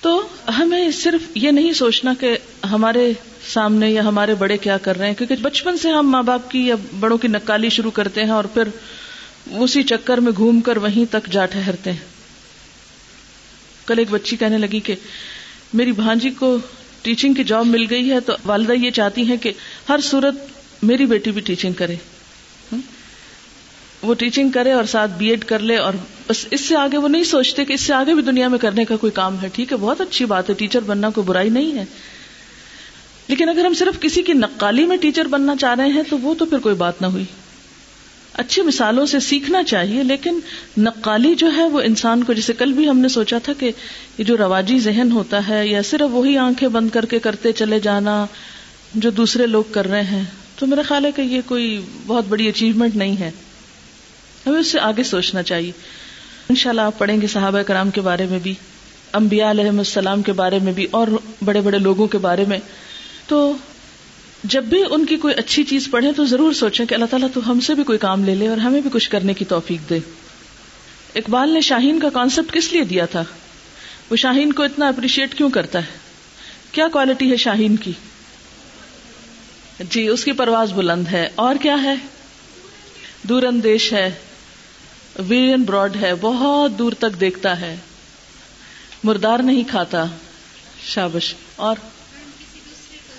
تو 0.00 0.22
ہمیں 0.58 0.90
صرف 0.90 1.36
یہ 1.36 1.50
نہیں 1.50 1.72
سوچنا 1.72 2.14
کہ 2.20 2.38
ہمارے 2.72 3.12
سامنے 3.52 3.90
یا 3.90 4.04
ہمارے 4.04 4.34
بڑے 4.34 4.56
کیا 4.56 4.78
کر 4.78 4.98
رہے 4.98 5.06
ہیں؟ 5.06 5.14
کیونکہ 5.14 5.36
بچپن 5.42 5.78
سے 5.78 5.90
ہم 5.90 6.10
ماں 6.10 6.22
باپ 6.22 6.50
کی 6.50 6.66
یا 6.66 6.74
بڑوں 7.00 7.18
کی 7.18 7.28
نکالی 7.28 7.68
شروع 7.68 7.90
کرتے 7.90 8.24
ہیں 8.24 8.30
اور 8.30 8.44
پھر 8.44 8.62
اسی 9.50 9.82
چکر 9.82 10.18
میں 10.18 10.32
گھوم 10.36 10.60
کر 10.60 10.76
وہیں 10.76 11.12
تک 11.12 11.26
جا 11.30 11.46
ٹھہرتے 11.46 11.92
ہیں۔ 11.92 11.98
کل 13.86 13.98
ایک 13.98 14.08
بچی 14.10 14.36
کہنے 14.36 14.58
لگی 14.58 14.80
کہ 14.80 14.94
میری 15.74 15.92
بھانجی 15.92 16.30
کو 16.30 16.58
ٹیچنگ 17.02 17.34
کی 17.34 17.44
جاب 17.44 17.66
مل 17.66 17.86
گئی 17.90 18.10
ہے 18.10 18.20
تو 18.20 18.32
والدہ 18.44 18.72
یہ 18.72 18.90
چاہتی 18.90 19.22
ہیں 19.22 19.36
کہ 19.36 19.52
ہر 19.88 20.00
صورت 20.02 20.34
میری 20.82 21.06
بیٹی 21.06 21.30
بھی 21.30 21.40
ٹیچنگ 21.40 21.72
کرے۔ 21.72 21.94
وہ 24.02 24.14
ٹیچنگ 24.14 24.50
کرے 24.50 24.72
اور 24.72 24.84
ساتھ 24.84 25.10
بی 25.10 25.28
ایڈ 25.28 25.44
کر 25.44 25.58
لے 25.58 25.76
اور 25.76 25.94
بس 26.26 26.46
اس 26.50 26.60
سے 26.60 26.76
آگے 26.76 26.96
وہ 26.96 27.08
نہیں 27.08 27.24
سوچتے 27.24 27.64
کہ 27.64 27.72
اس 27.72 27.80
سے 27.80 27.94
آگے 27.94 28.14
بھی 28.14 28.22
دنیا 28.22 28.48
میں 28.48 28.58
کرنے 28.58 28.84
کا 28.84 28.96
کوئی 28.96 29.12
کام 29.12 29.36
ہے۔ 29.42 29.48
ٹھیک 29.52 29.72
ہے، 29.72 29.76
بہت 29.76 30.00
اچھی 30.00 30.24
بات 30.24 30.50
ہے، 30.50 30.54
ٹیچر 30.54 30.80
بننا 30.80 31.10
کوئی 31.10 31.26
برائی 31.26 31.50
نہیں 31.50 31.78
ہے۔ 31.78 31.84
لیکن 33.30 33.48
اگر 33.48 33.64
ہم 33.64 33.74
صرف 33.74 34.00
کسی 34.00 34.22
کی 34.22 34.32
نقالی 34.32 34.84
میں 34.86 34.96
ٹیچر 34.96 35.28
بننا 35.28 35.56
چاہ 35.56 35.74
رہے 35.74 35.88
ہیں 35.88 36.02
تو 36.10 36.18
وہ 36.18 36.34
تو 36.34 36.44
پھر 36.44 36.58
کوئی 36.58 36.74
بات 36.74 37.02
نہ 37.02 37.06
ہوئی۔ 37.06 37.24
اچھی 38.34 38.62
مثالوں 38.62 39.04
سے 39.06 39.20
سیکھنا 39.20 39.62
چاہیے، 39.62 40.02
لیکن 40.02 40.38
نقالی 40.78 41.34
جو 41.34 41.50
ہے 41.56 41.64
وہ 41.64 41.80
انسان 41.80 42.22
کو 42.24 42.32
جیسے 42.32 42.52
کل 42.52 42.72
بھی 42.72 42.88
ہم 42.88 42.98
نے 42.98 43.08
سوچا 43.08 43.38
تھا 43.38 43.52
کہ 43.52 43.70
یہ 44.18 44.24
جو 44.24 44.36
رواجی 44.36 44.78
ذہن 44.78 45.12
ہوتا 45.12 45.48
ہے، 45.48 45.66
یا 45.68 45.82
صرف 45.82 46.08
وہی 46.12 46.36
آنکھیں 46.38 46.68
بند 46.68 46.90
کر 46.90 47.06
کے 47.06 47.18
کرتے 47.18 47.52
چلے 47.52 47.80
جانا 47.80 48.24
جو 48.94 49.10
دوسرے 49.10 49.46
لوگ 49.46 49.72
کر 49.72 49.86
رہے 49.86 50.02
ہیں، 50.02 50.22
تو 50.56 50.66
میرا 50.66 50.82
خیال 50.82 51.04
ہے 51.04 51.12
کہ 51.12 51.22
یہ 51.22 51.40
کوئی 51.46 51.80
بہت 52.06 52.24
بڑی 52.28 52.48
اچیومنٹ 52.48 52.96
نہیں 52.96 53.16
ہے۔ 53.20 53.30
ہمیں 54.46 54.60
اس 54.60 54.66
سے 54.66 54.80
آگے 54.80 55.02
سوچنا 55.02 55.42
چاہیے۔ 55.42 55.72
ان 56.48 56.56
شاء 56.56 56.70
اللہ 56.70 56.80
آپ 56.80 56.98
پڑھیں 56.98 57.20
گے 57.20 57.26
صحابہ 57.26 57.62
کرام 57.62 57.90
کے 57.90 58.00
بارے 58.00 58.26
میں 58.30 58.38
بھی 58.38 58.54
امبیا 59.12 59.50
علیہ 59.50 59.68
السلام 59.68 60.22
کے 60.22 60.32
بارے 60.32 60.58
میں 60.58 60.72
بھی، 60.72 60.86
اور 60.90 61.08
بڑے 61.44 61.60
بڑے 61.60 61.78
لوگوں 61.78 62.06
کے 62.06 62.18
بارے 62.18 62.44
میں۔ 62.48 62.58
تو 63.30 63.56
جب 64.44 64.64
بھی 64.64 64.84
ان 64.90 65.06
کی 65.06 65.16
کوئی 65.16 65.34
اچھی 65.34 65.64
چیز 65.64 65.88
پڑھے 65.90 66.12
تو 66.12 66.24
ضرور 66.24 66.52
سوچیں 66.52 66.86
کہ 66.86 66.94
اللہ 66.94 67.06
تعالیٰ 67.06 67.28
تو 67.34 67.50
ہم 67.50 67.60
سے 67.60 67.74
بھی 67.74 67.84
کوئی 67.84 67.98
کام 67.98 68.24
لے 68.24 68.34
لے 68.34 68.48
اور 68.48 68.56
ہمیں 68.56 68.80
بھی 68.80 68.90
کچھ 68.92 69.10
کرنے 69.10 69.34
کی 69.34 69.44
توفیق 69.44 69.90
دے۔ 69.90 69.98
اقبال 71.14 71.50
نے 71.50 71.60
شاہین 71.60 72.00
کا 72.00 72.08
کانسیپٹ 72.08 72.54
کس 72.54 72.72
لیے 72.72 72.84
دیا 72.84 73.06
تھا؟ 73.06 73.24
وہ 74.10 74.16
شاہین 74.16 74.52
کو 74.52 74.62
اتنا 74.62 74.88
اپریشیٹ 74.88 75.34
کیوں 75.34 75.50
کرتا 75.50 75.78
ہے؟ 75.78 75.98
کیا 76.72 76.88
کوالٹی 76.88 77.30
ہے 77.30 77.36
شاہین 77.36 77.76
کی؟ 77.76 77.92
جی 79.90 80.08
اس 80.08 80.24
کی 80.24 80.32
پرواز 80.32 80.72
بلند 80.72 81.08
ہے۔ 81.08 81.28
اور 81.34 81.54
کیا 81.62 81.82
ہے؟ 81.82 81.94
دور 83.22 83.42
اندیش 83.42 83.92
ہے 83.92 84.10
ویژن 85.18 85.62
براڈ 85.62 85.96
ہے، 85.96 86.12
بہت 86.20 86.78
دور 86.78 86.92
تک 86.92 87.20
دیکھتا 87.20 87.60
ہے۔ 87.60 87.76
مردار 89.04 89.38
نہیں 89.38 89.64
کھاتا، 89.70 90.04
شابش۔ 90.86 91.34
اور؟ 91.56 91.76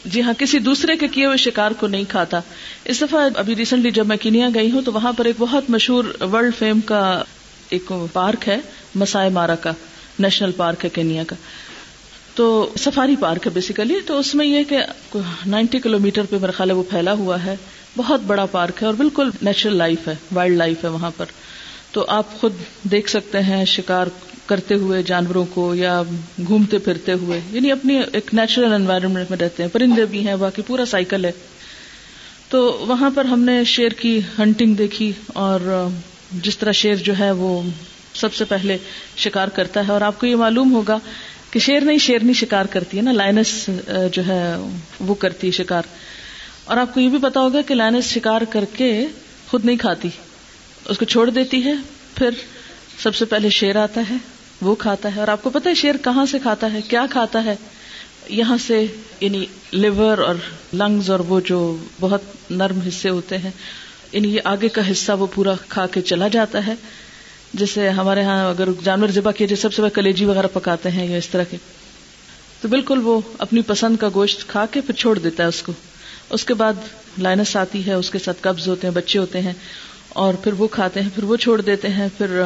جی 0.05 0.22
ہاں 0.22 0.34
کسی 0.38 0.60
دوسرے 0.60 0.96
کے 0.96 1.08
کیے 1.08 1.25
ہوئے 1.25 1.38
شکار 1.38 1.72
کو 1.72 1.88
نہیں 1.88 2.03
کھاتا۔ 2.10 2.39
اس 2.86 3.01
دفعہ 3.01 3.29
ابھی 3.36 3.55
ریسنٹلی 3.55 3.91
جب 3.91 4.08
میں 4.08 4.17
کنیا 4.17 4.50
گئی 4.53 4.72
ہوں، 4.72 4.81
تو 4.81 4.93
وہاں 4.93 5.13
پر 5.13 5.25
ایک 5.25 5.36
بہت 5.39 5.70
مشہور 5.70 6.03
ورلڈ 6.22 6.55
فیم 6.55 6.81
کا 6.81 7.24
ایک 7.70 7.93
پارک 8.13 8.48
ہے، 8.48 8.58
مسائے 8.96 9.29
مارا 9.29 9.55
کا، 9.55 9.72
نیشنل 10.20 10.51
پارک 10.51 10.86
ہے 10.86 10.89
کینیا 10.89 11.24
کا۔ 11.27 11.36
تو 12.36 12.74
سفاری 12.79 13.15
پارک 13.15 13.48
ہے 13.48 13.51
بیسیکلی 13.51 13.96
تو 14.05 14.20
اس 14.20 14.36
میں 14.36 14.46
یہ 14.46 14.63
کہ 14.63 14.77
نائنٹی 15.46 15.79
کلو 15.79 16.00
میٹر 16.00 16.22
پہ 16.29 16.36
میرا 16.41 16.51
خیال 16.51 16.70
ہے 16.70 16.75
وہ 16.75 16.84
پھیلا 16.89 17.13
ہوا 17.13 17.43
ہے۔ 17.43 17.55
بہت 17.98 18.22
بڑا 18.22 18.46
پارک 18.46 18.81
ہے 18.81 18.86
اور 18.86 18.96
بالکل 18.96 19.29
نیچرل 19.41 19.75
لائف 19.75 20.08
ہے 20.08 20.15
وائلڈ 20.36 20.58
لائف 20.58 20.84
ہے 20.84 20.89
وہاں 20.89 21.12
پر۔ 21.17 21.25
تو 21.91 22.05
آپ 22.08 22.39
خود 22.41 22.53
دیکھ 22.84 23.10
سکتے 23.10 23.41
ہیں 23.41 23.65
شکار 23.65 24.08
کرتے 24.51 24.75
ہوئے 24.75 25.03
جانوروں 25.03 25.46
کو 25.46 25.75
یا 25.75 26.03
گھومتے 26.48 26.77
پھرتے 26.77 27.13
ہوئے 27.13 27.39
یعنی 27.51 27.72
اپنی 27.72 28.01
ایک 28.13 28.29
نیچرل 28.34 28.74
انوائرمنٹ 28.74 29.29
میں 29.29 29.38
رہتے 29.38 29.63
ہیں، 29.63 29.70
پرندے 29.70 30.05
بھی 30.05 30.27
ہیں، 30.27 30.36
باقی 30.36 30.62
پورا 30.62 30.86
سائیکل 30.86 31.25
ہے۔ 31.25 31.31
تو 32.50 32.86
وہاں 32.88 33.10
پر 33.15 33.25
ہم 33.25 33.39
نے 33.39 33.63
شیر 33.63 33.89
کی 33.89 34.20
ہنٹنگ 34.39 34.75
دیکھی 34.75 35.12
اور 35.27 35.88
جس 36.31 36.58
طرح 36.58 36.72
شیر 36.72 36.96
جو 36.96 37.13
ہے 37.20 37.31
وہ 37.31 37.62
سب 38.13 38.34
سے 38.34 38.46
پہلے 38.46 38.77
شکار 39.17 39.48
کرتا 39.48 39.88
ہے۔ 39.88 39.91
اور 39.91 40.01
آپ 40.01 40.20
کو 40.20 40.27
یہ 40.27 40.36
معلوم 40.36 40.74
ہوگا 40.74 41.00
کہ 41.51 41.60
شیر 41.60 41.81
نہیں 41.81 41.98
شیرنی 41.98 42.34
شکار 42.34 42.65
کرتی 42.65 42.98
ہے 42.98 43.01
نا 43.01 43.12
لائنس 43.12 43.70
جو 44.12 44.27
ہے 44.27 44.55
وہ 45.00 45.13
کرتی 45.13 45.48
ہے 45.48 45.51
شکار۔ 45.51 45.84
اور 46.65 46.77
آپ 46.77 46.93
کو 46.93 47.00
یہ 47.00 47.10
بھی 47.10 47.17
پتا 47.22 47.39
ہوگا 47.39 47.62
کہ 47.62 47.75
لائنس 47.75 48.05
شکار 48.05 48.41
کر 48.50 48.65
کے 48.77 49.08
خود 49.48 49.65
نہیں 49.65 49.77
کھاتی، 49.77 50.10
اس 50.86 50.98
کو 50.98 51.05
چھوڑ 51.05 51.29
دیتی 51.29 51.65
ہے، 51.65 51.74
پھر 52.15 52.29
سب 53.00 53.15
سے 53.15 53.25
پہلے 53.25 53.50
شیر 53.50 53.75
آتا 53.75 54.01
ہے۔ 54.10 54.15
وہ 54.62 54.75
کھاتا 54.75 55.15
ہے 55.15 55.20
اور 55.20 55.27
آپ 55.27 55.44
کو 55.44 55.50
پتا 55.50 55.70
ہے 55.70 55.75
شیر 55.75 55.96
کہاں 56.01 56.25
سے 56.25 56.39
کھاتا 56.39 56.74
ہے، 56.74 56.82
کیا 56.88 57.06
کھاتا 57.10 57.44
ہے؟ 57.46 57.56
یہاں 58.30 58.58
سے 58.58 58.86
یعنی 59.22 59.46
لیور 59.72 60.18
اور 60.18 60.36
لنگز 60.74 61.10
اور 61.12 61.20
وہ 61.20 61.39
جو 61.46 61.77
بہت 62.00 62.51
نرم 62.51 62.80
حصے 62.88 63.10
ہوتے 63.10 63.38
ہیں 63.38 63.51
یعنی 64.12 64.36
یہ 64.36 64.41
آگے 64.44 64.70
کا 64.70 64.91
حصہ 64.91 65.12
وہ 65.12 65.27
پورا 65.34 65.53
کھا 65.68 65.88
کے 65.88 66.01
چلا 66.01 66.27
جاتا 66.27 66.65
ہے۔ 66.68 66.74
جیسے 67.53 67.89
ہمارے 67.89 68.24
ہاں 68.24 68.50
اگر 68.50 68.70
جانور 68.84 69.08
ذبح 69.08 69.32
کیے 69.32 69.48
جائے 69.48 69.62
سب 69.62 69.74
سے 69.74 69.82
کلیجی 69.94 70.25
وغیرہ 70.25 70.48
پکاتے 70.53 70.91
ہیں 70.91 71.08
یا 71.08 71.18
اس 71.18 71.30
طرح 71.30 71.44
کے، 71.44 71.58
تو 72.62 72.68
بالکل 72.68 73.00
وہ 73.03 73.20
اپنی 73.38 73.62
پسند 73.62 73.98
کا 73.98 74.10
گوشت 74.13 74.48
کھا 74.48 74.65
کے 74.72 74.82
پھر 74.82 74.94
چھوڑ 74.94 75.20
دیتا 75.20 75.44
ہے 75.44 75.48
اس 75.48 75.62
کو۔ 75.63 75.72
اس 76.30 76.46
کے 76.46 76.53
بعد 76.53 76.74
لائنس 77.18 77.56
آتی 77.56 77.86
ہے، 77.88 77.94
اس 77.94 78.10
کے 78.10 78.20
ساتھ 78.20 78.38
قبض 78.41 78.68
ہوتے 78.68 78.88
ہیں، 78.88 78.94
بچے 78.94 79.20
ہوتے 79.20 79.41
ہیں 79.41 79.53
اور 80.10 80.34
پھر 80.34 80.53
وہ 80.53 80.68
کھاتے 80.68 81.01
ہیں، 81.01 81.10
پھر 81.15 81.24
وہ 81.24 81.36
چھوڑ 81.36 81.62
دیتے 81.62 81.88
ہیں، 81.88 82.08
پھر 82.18 82.41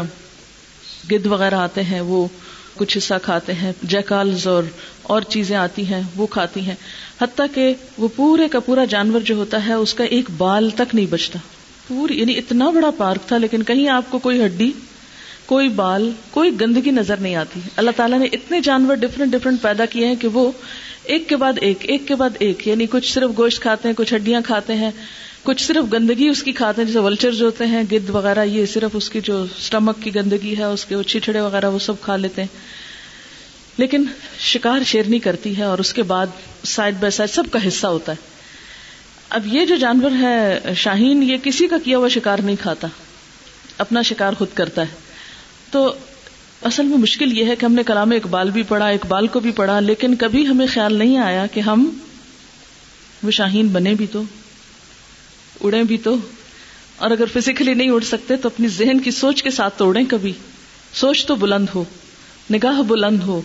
گد 1.11 1.25
وغیرہ 1.25 1.55
آتے 1.55 1.83
ہیں، 1.83 2.01
وہ 2.01 2.27
کچھ 2.75 2.97
حصہ 2.97 3.13
کھاتے 3.21 3.53
ہیں، 3.53 3.71
جیکالز 3.83 4.47
اور 4.47 4.63
اور 5.03 5.21
چیزیں 5.21 5.57
آتی 5.57 5.85
ہیں، 5.85 6.01
وہ 6.15 6.27
کھاتی 6.27 6.59
ہیں۔ 6.59 6.75
حتیٰ 7.21 7.45
کہ 7.55 7.73
وہ 7.97 8.07
پورے 8.15 8.47
کا 8.47 8.59
پورا 8.59 8.85
جانور 8.85 9.19
جو 9.19 9.35
ہوتا 9.35 9.65
ہے، 9.65 9.73
اس 9.73 9.93
کا 9.93 10.03
ایک 10.03 10.25
بال 10.37 10.69
تک 10.69 10.95
نہیں 10.95 11.05
بچتا۔ 11.09 11.39
پوری 11.87 12.19
یعنی 12.19 12.37
اتنا 12.37 12.69
بڑا 12.69 12.91
پارک 12.97 13.27
تھا، 13.27 13.37
لیکن 13.37 13.63
کہیں 13.63 13.89
آپ 13.89 14.03
کو 14.09 14.19
کوئی 14.19 14.45
ہڈی، 14.45 14.71
کوئی 15.45 15.69
بال، 15.69 16.11
کوئی 16.31 16.51
گندگی 16.61 16.91
نظر 16.91 17.17
نہیں 17.17 17.35
آتی۔ 17.35 17.59
اللہ 17.75 17.91
تعالیٰ 17.95 18.19
نے 18.19 18.25
اتنے 18.31 18.61
جانور 18.61 18.95
ڈفرینٹ 18.95 19.31
ڈفرینٹ 19.31 19.61
پیدا 19.61 19.85
کیے 19.85 20.07
ہیں 20.07 20.15
کہ 20.15 20.27
وہ 20.27 20.51
ایک 21.03 21.29
کے 21.29 21.35
بعد 21.35 21.53
ایک 21.61 21.77
ایک 21.81 22.07
کے 22.07 22.15
بعد 22.15 22.29
ایک 22.39 22.67
یعنی 22.67 22.85
کچھ 22.85 23.13
صرف 23.13 23.29
گوشت 23.37 23.61
کھاتے 23.61 23.87
ہیں، 23.87 23.95
کچھ 23.95 24.13
ہڈیاں 24.13 24.41
کھاتے 24.45 24.73
ہیں۔ 24.73 24.91
کچھ 25.45 25.63
صرف 25.63 25.93
گندگی 25.93 26.27
اس 26.27 26.43
کی 26.43 26.51
کھاتے 26.51 26.81
ہیں، 26.81 26.87
جیسے 26.87 26.99
ولچر 26.99 27.31
جو 27.31 27.45
ہوتے 27.45 27.65
ہیں 27.65 27.83
گد 27.91 28.09
وغیرہ، 28.09 28.45
یہ 28.45 28.65
صرف 28.65 28.91
اس 28.93 29.09
کی 29.09 29.21
جو 29.21 29.45
اسٹمک 29.57 30.03
کی 30.03 30.15
گندگی 30.15 30.57
ہے، 30.57 30.63
اس 30.63 30.85
کے 30.85 30.95
چھٹڑے 31.07 31.41
وغیرہ، 31.41 31.69
وہ 31.69 31.79
سب 31.79 31.93
کھا 32.01 32.15
لیتے 32.15 32.41
ہیں۔ 32.41 32.57
لیکن 33.77 34.03
شکار 34.39 34.79
شیرنی 34.85 35.19
کرتی 35.19 35.57
ہے 35.57 35.63
اور 35.63 35.77
اس 35.77 35.93
کے 35.93 36.03
بعد 36.03 36.27
سائڈ 36.63 36.95
بائی 36.99 37.11
سائڈ 37.11 37.29
سب 37.29 37.43
کا 37.51 37.67
حصہ 37.67 37.87
ہوتا 37.87 38.11
ہے۔ 38.11 38.17
اب 39.29 39.47
یہ 39.55 39.65
جو 39.65 39.75
جانور 39.75 40.11
ہے، 40.11 40.59
شاہین، 40.75 41.23
یہ 41.23 41.37
کسی 41.43 41.67
کا 41.67 41.75
کیا 41.83 41.97
ہوا 41.97 42.07
شکار 42.07 42.39
نہیں 42.39 42.55
کھاتا۔ 42.61 42.87
اپنا 43.77 44.01
شکار 44.01 44.33
خود 44.33 44.47
کرتا 44.53 44.81
ہے۔ 44.81 44.95
تو 45.71 45.93
اصل 46.61 46.85
میں 46.85 46.97
مشکل 46.97 47.37
یہ 47.37 47.45
ہے 47.45 47.55
کہ 47.55 47.65
ہم 47.65 47.73
نے 47.73 47.83
کلام 47.83 48.11
اقبال 48.11 48.49
بھی 48.49 48.63
پڑھا، 48.63 48.87
اقبال 48.87 49.27
کو 49.27 49.39
بھی 49.39 49.51
پڑھا، 49.51 49.79
لیکن 49.79 50.15
کبھی 50.15 50.47
ہمیں 50.47 50.67
خیال 50.67 50.93
نہیں 50.93 51.17
آیا 51.17 51.45
کہ 51.45 51.59
ہم 51.59 51.97
وہ 53.23 53.31
شاہین 53.31 53.67
بنے 53.67 53.93
بھی 53.93 54.07
تو۔ 54.11 54.23
اڑے 55.61 55.83
بھی 55.83 55.97
تو۔ 55.97 56.15
اور 56.95 57.11
اگر 57.11 57.25
فزیکلی 57.33 57.73
نہیں 57.73 57.89
اڑ 57.89 58.01
سکتے 58.01 58.35
تو 58.35 58.47
اپنی 58.47 58.67
ذہن 58.67 58.99
کی 58.99 59.11
سوچ 59.11 59.43
کے 59.43 59.49
ساتھ 59.49 59.77
تو 59.77 59.87
اڑیں 59.89 60.05
کبھی۔ 60.09 60.33
سوچ 60.93 61.25
تو 61.25 61.35
بلند 61.35 61.65
ہو، 61.75 61.83
نگاہ 62.51 62.81
بلند 62.81 63.23
ہو۔ 63.23 63.41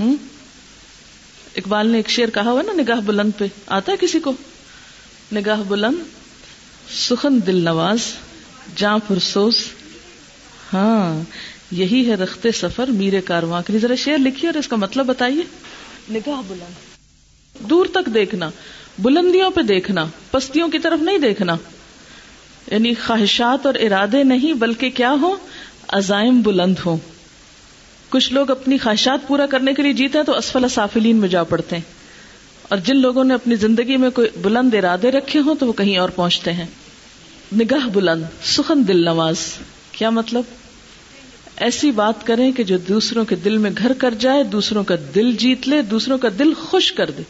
ہوں 0.00 0.16
اقبال 1.56 1.86
نے 1.86 1.96
ایک 1.96 2.10
شیر 2.10 2.30
کہا 2.30 2.50
ہوا 2.50 2.62
نا، 2.62 2.72
نگاہ 2.72 3.00
بلند 3.00 3.30
پہ۔ 3.38 3.44
آتا 3.66 3.92
ہے 3.92 3.96
کسی 4.00 4.20
کو؟ 4.20 4.32
نگاہ 5.32 5.62
بلند، 5.68 5.96
سخن 6.92 7.38
دل 7.46 7.56
نواز، 7.64 7.98
جاں 8.76 8.98
پرسوس 9.08 9.64
ہاں 10.72 11.22
یہی 11.70 12.08
ہے 12.08 12.14
رختے 12.14 12.52
سفر 12.52 12.86
میرے 12.86 13.20
کارواں 13.20 13.62
کے 13.66 13.72
لیے۔ 13.72 13.80
ذرا 13.80 13.94
شیر 13.94 14.18
لکھیے 14.18 14.48
اور 14.48 14.58
اس 14.58 14.68
کا 14.68 14.76
مطلب 14.76 15.06
بتائیے۔ 15.06 15.42
نگاہ 16.10 16.42
بلند۔ 16.48 16.74
دور 17.70 17.86
تک 17.86 18.14
دیکھنا۔ 18.14 18.50
بلندیوں 18.98 19.50
پہ 19.50 19.60
دیکھنا، 19.60 20.06
پستیوں 20.30 20.68
کی 20.68 20.78
طرف 20.78 21.02
نہیں 21.02 21.18
دیکھنا۔ 21.18 21.56
یعنی 22.70 22.94
خواہشات 22.94 23.66
اور 23.66 23.74
ارادے 23.74 24.24
نہیں، 24.24 24.52
بلکہ 24.52 24.90
کیا 24.90 25.14
ہو 25.20 25.36
عزائم 25.88 26.40
بلند 26.40 26.74
ہو 26.86 26.96
کچھ 28.08 28.32
لوگ 28.32 28.50
اپنی 28.50 28.78
خواہشات 28.78 29.28
پورا 29.28 29.46
کرنے 29.46 29.74
کے 29.74 29.82
لیے 29.82 29.92
جیتے 29.92 30.18
ہیں 30.18 30.24
تو 30.24 30.36
اسفل 30.36 30.68
سافلین 30.68 31.16
میں 31.16 31.28
جا 31.28 31.42
پڑتے 31.42 31.76
ہیں۔ 31.76 31.82
اور 32.62 32.78
جن 32.78 32.96
لوگوں 32.96 33.24
نے 33.24 33.34
اپنی 33.34 33.54
زندگی 33.54 33.96
میں 33.96 34.10
کوئی 34.10 34.28
بلند 34.42 34.74
ارادے 34.74 35.10
رکھے 35.10 35.40
ہوں 35.40 35.54
تو 35.54 35.66
وہ 35.66 35.72
کہیں 35.72 35.98
اور 35.98 36.08
پہنچتے 36.08 36.52
ہیں۔ 36.52 36.66
نگاہ 37.56 37.88
بلند، 37.88 38.24
سخن 38.44 38.88
دل 38.88 39.04
نواز۔ 39.04 39.36
کیا 39.92 40.10
مطلب؟ 40.10 40.42
ایسی 41.56 41.90
بات 41.90 42.26
کریں 42.26 42.52
کہ 42.52 42.64
جو 42.64 42.78
دوسروں 42.78 43.24
کے 43.24 43.34
دل 43.34 43.58
میں 43.58 43.70
گھر 43.78 43.92
کر 43.92 44.14
جائے، 44.18 44.42
دوسروں 44.42 44.84
کا 44.84 44.94
دل 45.14 45.32
جیت 45.32 45.68
لے، 45.68 45.82
دوسروں 45.82 46.18
کا 46.18 46.28
دل 46.38 46.54
خوش 46.54 46.92
کر 46.92 47.10
دے۔ 47.10 47.22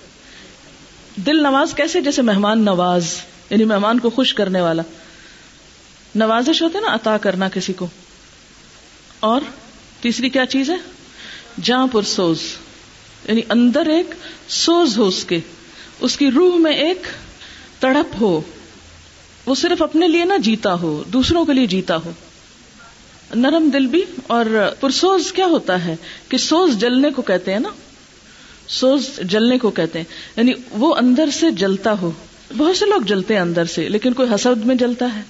دل 1.16 1.42
نواز 1.42 1.74
کیسے 1.74 2.00
جیسے 2.00 2.22
مہمان 2.22 2.64
نواز 2.64 3.20
یعنی 3.50 3.64
مہمان 3.64 3.98
کو 3.98 4.10
خوش 4.10 4.34
کرنے 4.34 4.60
والا۔ 4.60 4.82
نوازش 6.14 6.62
ہوتے 6.62 6.80
نا، 6.80 6.94
عطا 6.94 7.16
کرنا 7.16 7.48
کسی 7.48 7.72
کو۔ 7.72 7.86
اور 9.20 9.40
تیسری 10.00 10.28
کیا 10.28 10.46
چیز 10.46 10.70
ہے؟ 10.70 10.76
جہاں 11.62 11.86
پر 11.92 12.02
سوز۔ 12.02 12.38
یعنی 13.28 13.40
اندر 13.48 13.86
ایک 13.86 14.14
سوز 14.48 14.98
ہو 14.98 15.06
اس 15.06 15.24
کے۔ 15.24 15.40
اس 16.00 16.16
کی 16.16 16.30
روح 16.30 16.56
میں 16.56 16.72
ایک 16.72 17.06
تڑپ 17.80 18.22
ہو۔ 18.22 18.40
وہ 19.46 19.54
صرف 19.54 19.82
اپنے 19.82 20.08
لیے 20.08 20.24
نہ 20.24 20.38
جیتا 20.38 20.74
ہو، 20.74 21.02
دوسروں 21.06 21.44
کے 21.44 21.52
لیے 21.52 21.66
جیتا 21.66 21.96
ہو۔ 21.96 22.10
نرم 23.34 23.68
دل 23.68 23.86
بھی 23.86 24.02
اور 24.26 24.74
پرسوز 24.80 25.32
کیا 25.32 25.46
ہوتا 25.46 25.84
ہے؟ 25.84 25.96
کہ 26.28 26.36
سوز 26.36 26.76
جلنے 26.76 27.10
کو 27.10 27.22
کہتے 27.22 27.52
ہیں 27.52 27.60
نا۔ 27.60 27.68
سوز 28.68 29.10
جلنے 29.22 29.58
کو 29.58 29.70
کہتے 29.70 29.98
ہیں۔ 29.98 30.06
یعنی 30.36 30.52
وہ 30.70 30.94
اندر 30.94 31.30
سے 31.30 31.50
جلتا 31.50 31.92
ہو۔ 32.00 32.10
بہت 32.56 32.76
سے 32.76 32.86
لوگ 32.86 33.00
جلتے 33.00 33.34
ہیں 33.34 33.40
اندر 33.40 33.64
سے، 33.64 33.88
لیکن 33.88 34.12
کوئی 34.12 34.34
حسد 34.34 34.66
میں 34.66 34.74
جلتا 34.74 35.06
ہے 35.14 35.20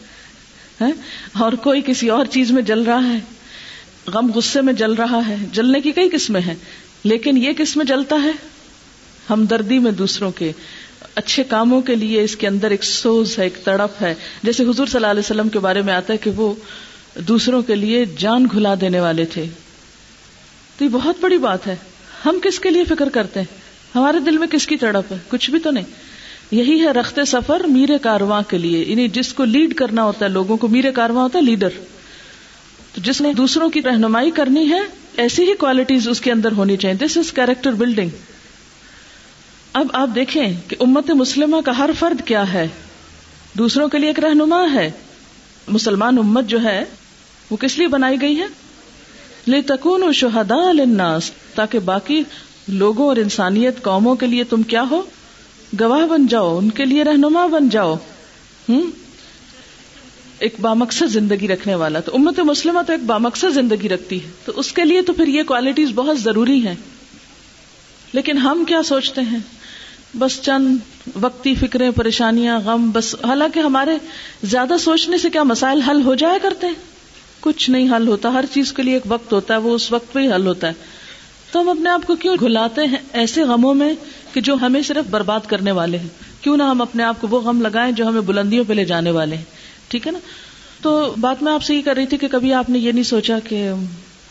اور 1.39 1.53
کوئی 1.53 1.83
کسی 1.87 2.09
اور 2.09 2.25
چیز 2.25 2.51
میں 2.51 2.63
جل 2.63 2.83
رہا 2.83 3.13
ہے۔ 3.13 3.19
غم 4.07 4.33
غصے 4.33 4.61
میں 4.61 4.73
جل 4.73 4.93
رہا 4.93 5.21
ہے۔ 5.29 5.37
جلنے 5.53 5.81
کی 5.81 5.93
کئی 5.93 6.09
قسمیں 6.09 6.41
ہیں، 6.41 6.55
لیکن 7.05 7.37
یہ 7.37 7.53
کس 7.53 7.77
میں 7.77 7.85
جلتا 7.85 8.17
ہے؟ 8.25 8.31
ہمدردی 9.31 9.79
میں 9.79 9.93
دوسروں 9.93 10.31
کے۔ 10.31 10.53
اچھے 11.15 11.45
کاموں 11.45 11.81
کے 11.81 11.95
لیے 11.95 12.23
اس 12.23 12.37
کے 12.37 12.49
اندر 12.49 12.71
ایک 12.71 12.85
سوز 12.85 13.39
ہے، 13.39 13.45
ایک 13.45 13.65
تڑپ 13.65 14.03
ہے۔ 14.03 14.15
جیسے 14.43 14.63
حضور 14.63 14.87
صلی 14.87 14.95
اللہ 14.95 15.07
علیہ 15.07 15.21
وسلم 15.21 15.49
کے 15.49 15.59
بارے 15.59 15.83
میں 15.83 15.95
آتا 15.95 16.13
ہے 16.13 16.19
کہ 16.19 16.31
وہ 16.31 16.55
دوسروں 17.21 17.63
کے 17.63 17.75
لیے 17.75 18.05
جان 18.19 18.47
گھلا 18.53 18.75
دینے 18.81 19.01
والے 19.01 19.25
تھے۔ 19.25 19.45
تو 20.79 20.85
یہ 20.85 20.89
بہت 20.93 21.17
بڑی 21.21 21.39
بات 21.39 21.67
ہے۔ 21.67 21.77
ہم 22.27 22.39
کس 22.43 22.61
کے 22.61 22.71
لیے 22.71 22.85
فکر 22.85 23.09
کرتے 23.09 23.41
ہیں؟ 23.41 23.47
ہمارے 23.95 24.19
دل 24.19 24.39
میں 24.39 24.47
کس 24.47 24.67
کی 24.67 24.77
تڑپ 24.77 25.13
ہے؟ 25.13 25.19
کچھ 25.29 25.51
بھی 25.51 25.59
تو 25.59 25.71
نہیں۔ 25.71 25.85
یہی 26.51 26.81
ہے 26.81 26.91
رختے 26.91 27.25
سفر 27.25 27.61
میرے 27.61 27.99
کارواں 28.03 28.43
کے 28.49 28.59
لیے۔ 28.59 28.85
یعنی 28.85 29.09
جس 29.09 29.35
کو 29.35 29.45
لیڈ 29.45 29.75
کرنا 29.75 30.05
ہوتا 30.05 30.25
ہے، 30.25 30.31
لوگوں 30.31 30.57
کو 30.57 30.69
میرے 30.69 30.93
کارواں 30.93 31.23
ہوتا 31.23 31.39
ہے 31.39 31.45
لیڈر 31.45 31.69
تو 32.93 33.01
جس 33.01 33.21
نے 33.21 33.33
دوسروں 33.33 33.71
کی 33.71 33.83
رہنمائی 33.83 34.31
کرنی 34.31 34.71
ہے، 34.71 34.81
ایسی 35.17 35.43
ہی 35.43 35.55
کوالٹیز 35.55 36.09
اس 36.09 36.21
کے 36.21 36.33
اندر 36.33 36.53
ہونی 36.53 36.77
چاہیے۔ 36.77 37.07
دس 37.07 37.17
از 37.17 37.33
کیریکٹر 37.33 37.73
بلڈنگ 37.73 38.11
اب 39.73 39.87
آپ 39.93 40.09
دیکھیں 40.15 40.53
کہ 40.69 40.77
امت 40.81 41.11
مسلمہ 41.11 41.57
کا 41.61 41.79
ہر 41.79 41.91
فرد 41.99 42.27
کیا 42.27 42.53
ہے۔ 42.53 42.69
دوسروں 43.59 43.89
کے 43.89 43.99
لیے 43.99 44.09
ایک 44.09 44.21
رہنما 44.21 44.67
ہے۔ 44.75 44.91
مسلمان 45.69 46.19
امت 46.19 46.47
جو 46.47 46.63
ہے، 46.63 46.85
وہ 47.51 47.57
کس 47.57 47.79
لیے 47.79 47.89
بنائی 47.89 48.21
گئی 48.21 48.39
ہے؟ 48.39 48.64
لے 49.47 49.63
تکون 49.63 50.13
شہدا 50.13 50.69
الناس 50.69 51.31
تاکہ 51.55 51.79
باقی 51.79 52.23
لوگوں 52.69 53.07
اور 53.07 53.17
انسانیت 53.17 53.83
قوموں 53.83 54.15
کے 54.15 54.27
لیے 54.27 54.45
تم 54.45 54.63
کیا 54.63 54.85
ہو؟ 54.91 55.03
گواہ 55.81 56.07
بن 56.07 56.27
جاؤ، 56.27 56.59
ان 56.59 56.71
کے 56.71 56.85
لیے 56.85 57.05
رہنما 57.05 57.47
بن 57.47 57.69
جاؤ۔ 57.69 57.95
ہوں 58.69 58.83
ایک 60.39 60.55
بامقصد 60.61 61.07
زندگی 61.07 61.49
رکھنے 61.49 61.75
والا۔ 61.75 62.01
تو 62.01 62.13
امت 62.15 62.41
مسلمہ 62.41 62.81
تو 62.87 62.93
ایک 62.93 63.05
بامقصد 63.05 63.55
زندگی 63.55 63.89
رکھتی 63.89 64.25
ہے۔ 64.25 64.31
تو 64.45 64.53
اس 64.57 64.73
کے 64.73 64.85
لیے 64.85 65.03
تو 65.03 65.13
پھر 65.13 65.27
یہ 65.27 65.43
کوالٹیز 65.43 65.91
بہت 65.95 66.21
ضروری 66.21 66.67
ہیں۔ 66.67 66.75
لیکن 68.13 68.39
ہم 68.39 68.65
کیا 68.65 68.83
سوچتے 68.83 69.21
ہیں؟ 69.21 69.39
بس 70.19 70.41
چند 70.43 70.77
وقتی 71.21 71.55
فکریں، 71.55 71.91
پریشانیاں، 71.91 72.61
غم، 72.61 72.91
بس، 72.91 73.15
حالانکہ 73.15 73.61
ہمارے 73.61 73.99
زیادہ 74.43 74.75
سوچنے 74.81 75.19
سے 75.19 75.31
کیا 75.31 75.43
مسائل 75.43 75.81
حل 75.81 76.03
ہو 76.03 76.15
جایا 76.15 76.39
کرتے 76.43 76.67
ہیں؟ 76.67 76.94
کچھ 77.45 77.71
نہیں 77.71 77.97
حل 77.97 78.09
ہوتا، 78.09 78.33
ہر 78.33 78.45
چیز 78.53 78.73
کے 78.73 78.83
لیے 78.83 78.95
ایک 78.95 79.03
وقت 79.07 79.33
ہوتا 79.33 79.55
ہے، 79.55 79.59
وہ 79.59 79.75
اس 79.75 79.93
وقت 79.93 80.13
پہ 80.13 80.21
ہی 80.21 80.33
حل 80.33 80.47
ہوتا 80.47 80.69
ہے۔ 80.69 80.73
تو 81.53 81.61
ہم 81.61 81.69
اپنے 81.69 81.91
آپ 81.91 82.07
کو 82.07 82.15
کیوں 82.15 82.37
گھلاتے 82.41 82.81
ہیں 82.81 82.99
ایسے 83.13 83.43
غموں 83.43 83.75
میں 83.75 83.95
کہ 84.33 84.41
جو 84.41 84.55
ہمیں 84.55 84.83
صرف 84.83 85.11
برباد 85.11 85.41
کرنے 85.47 85.73
والے 85.73 85.99
ہیں؟ 85.99 86.09
کیوں 86.41 86.57
نہ 86.57 86.63
ہم 86.63 86.81
اپنے 86.81 87.03
آپ 87.03 87.21
کو 87.21 87.29
وہ 87.29 87.41
غم 87.41 87.63
لگائیں 87.63 87.93
جو 87.93 88.09
ہمیں 88.09 88.21
بلندیوں 88.21 88.65
پہ 88.69 88.73
لے 88.73 88.85
جانے 88.85 89.11
والے 89.11 89.37
ہیں؟ 89.37 89.45
ٹھیک 89.89 90.07
ہے 90.07 90.13
نا؟ 90.13 90.19
تو 90.83 91.15
بات 91.21 91.43
میں 91.43 91.53
آپ 91.53 91.63
سے 91.63 91.75
یہ 91.75 91.83
کر 91.83 91.95
رہی 91.95 92.07
تھی 92.07 92.17
کہ 92.17 92.29
کبھی 92.29 92.55
آپ 92.55 92.71
نے 92.71 92.79
یہ 92.79 92.93
نہیں 92.93 93.05
سوچا 93.05 93.39
کہ 93.39 93.71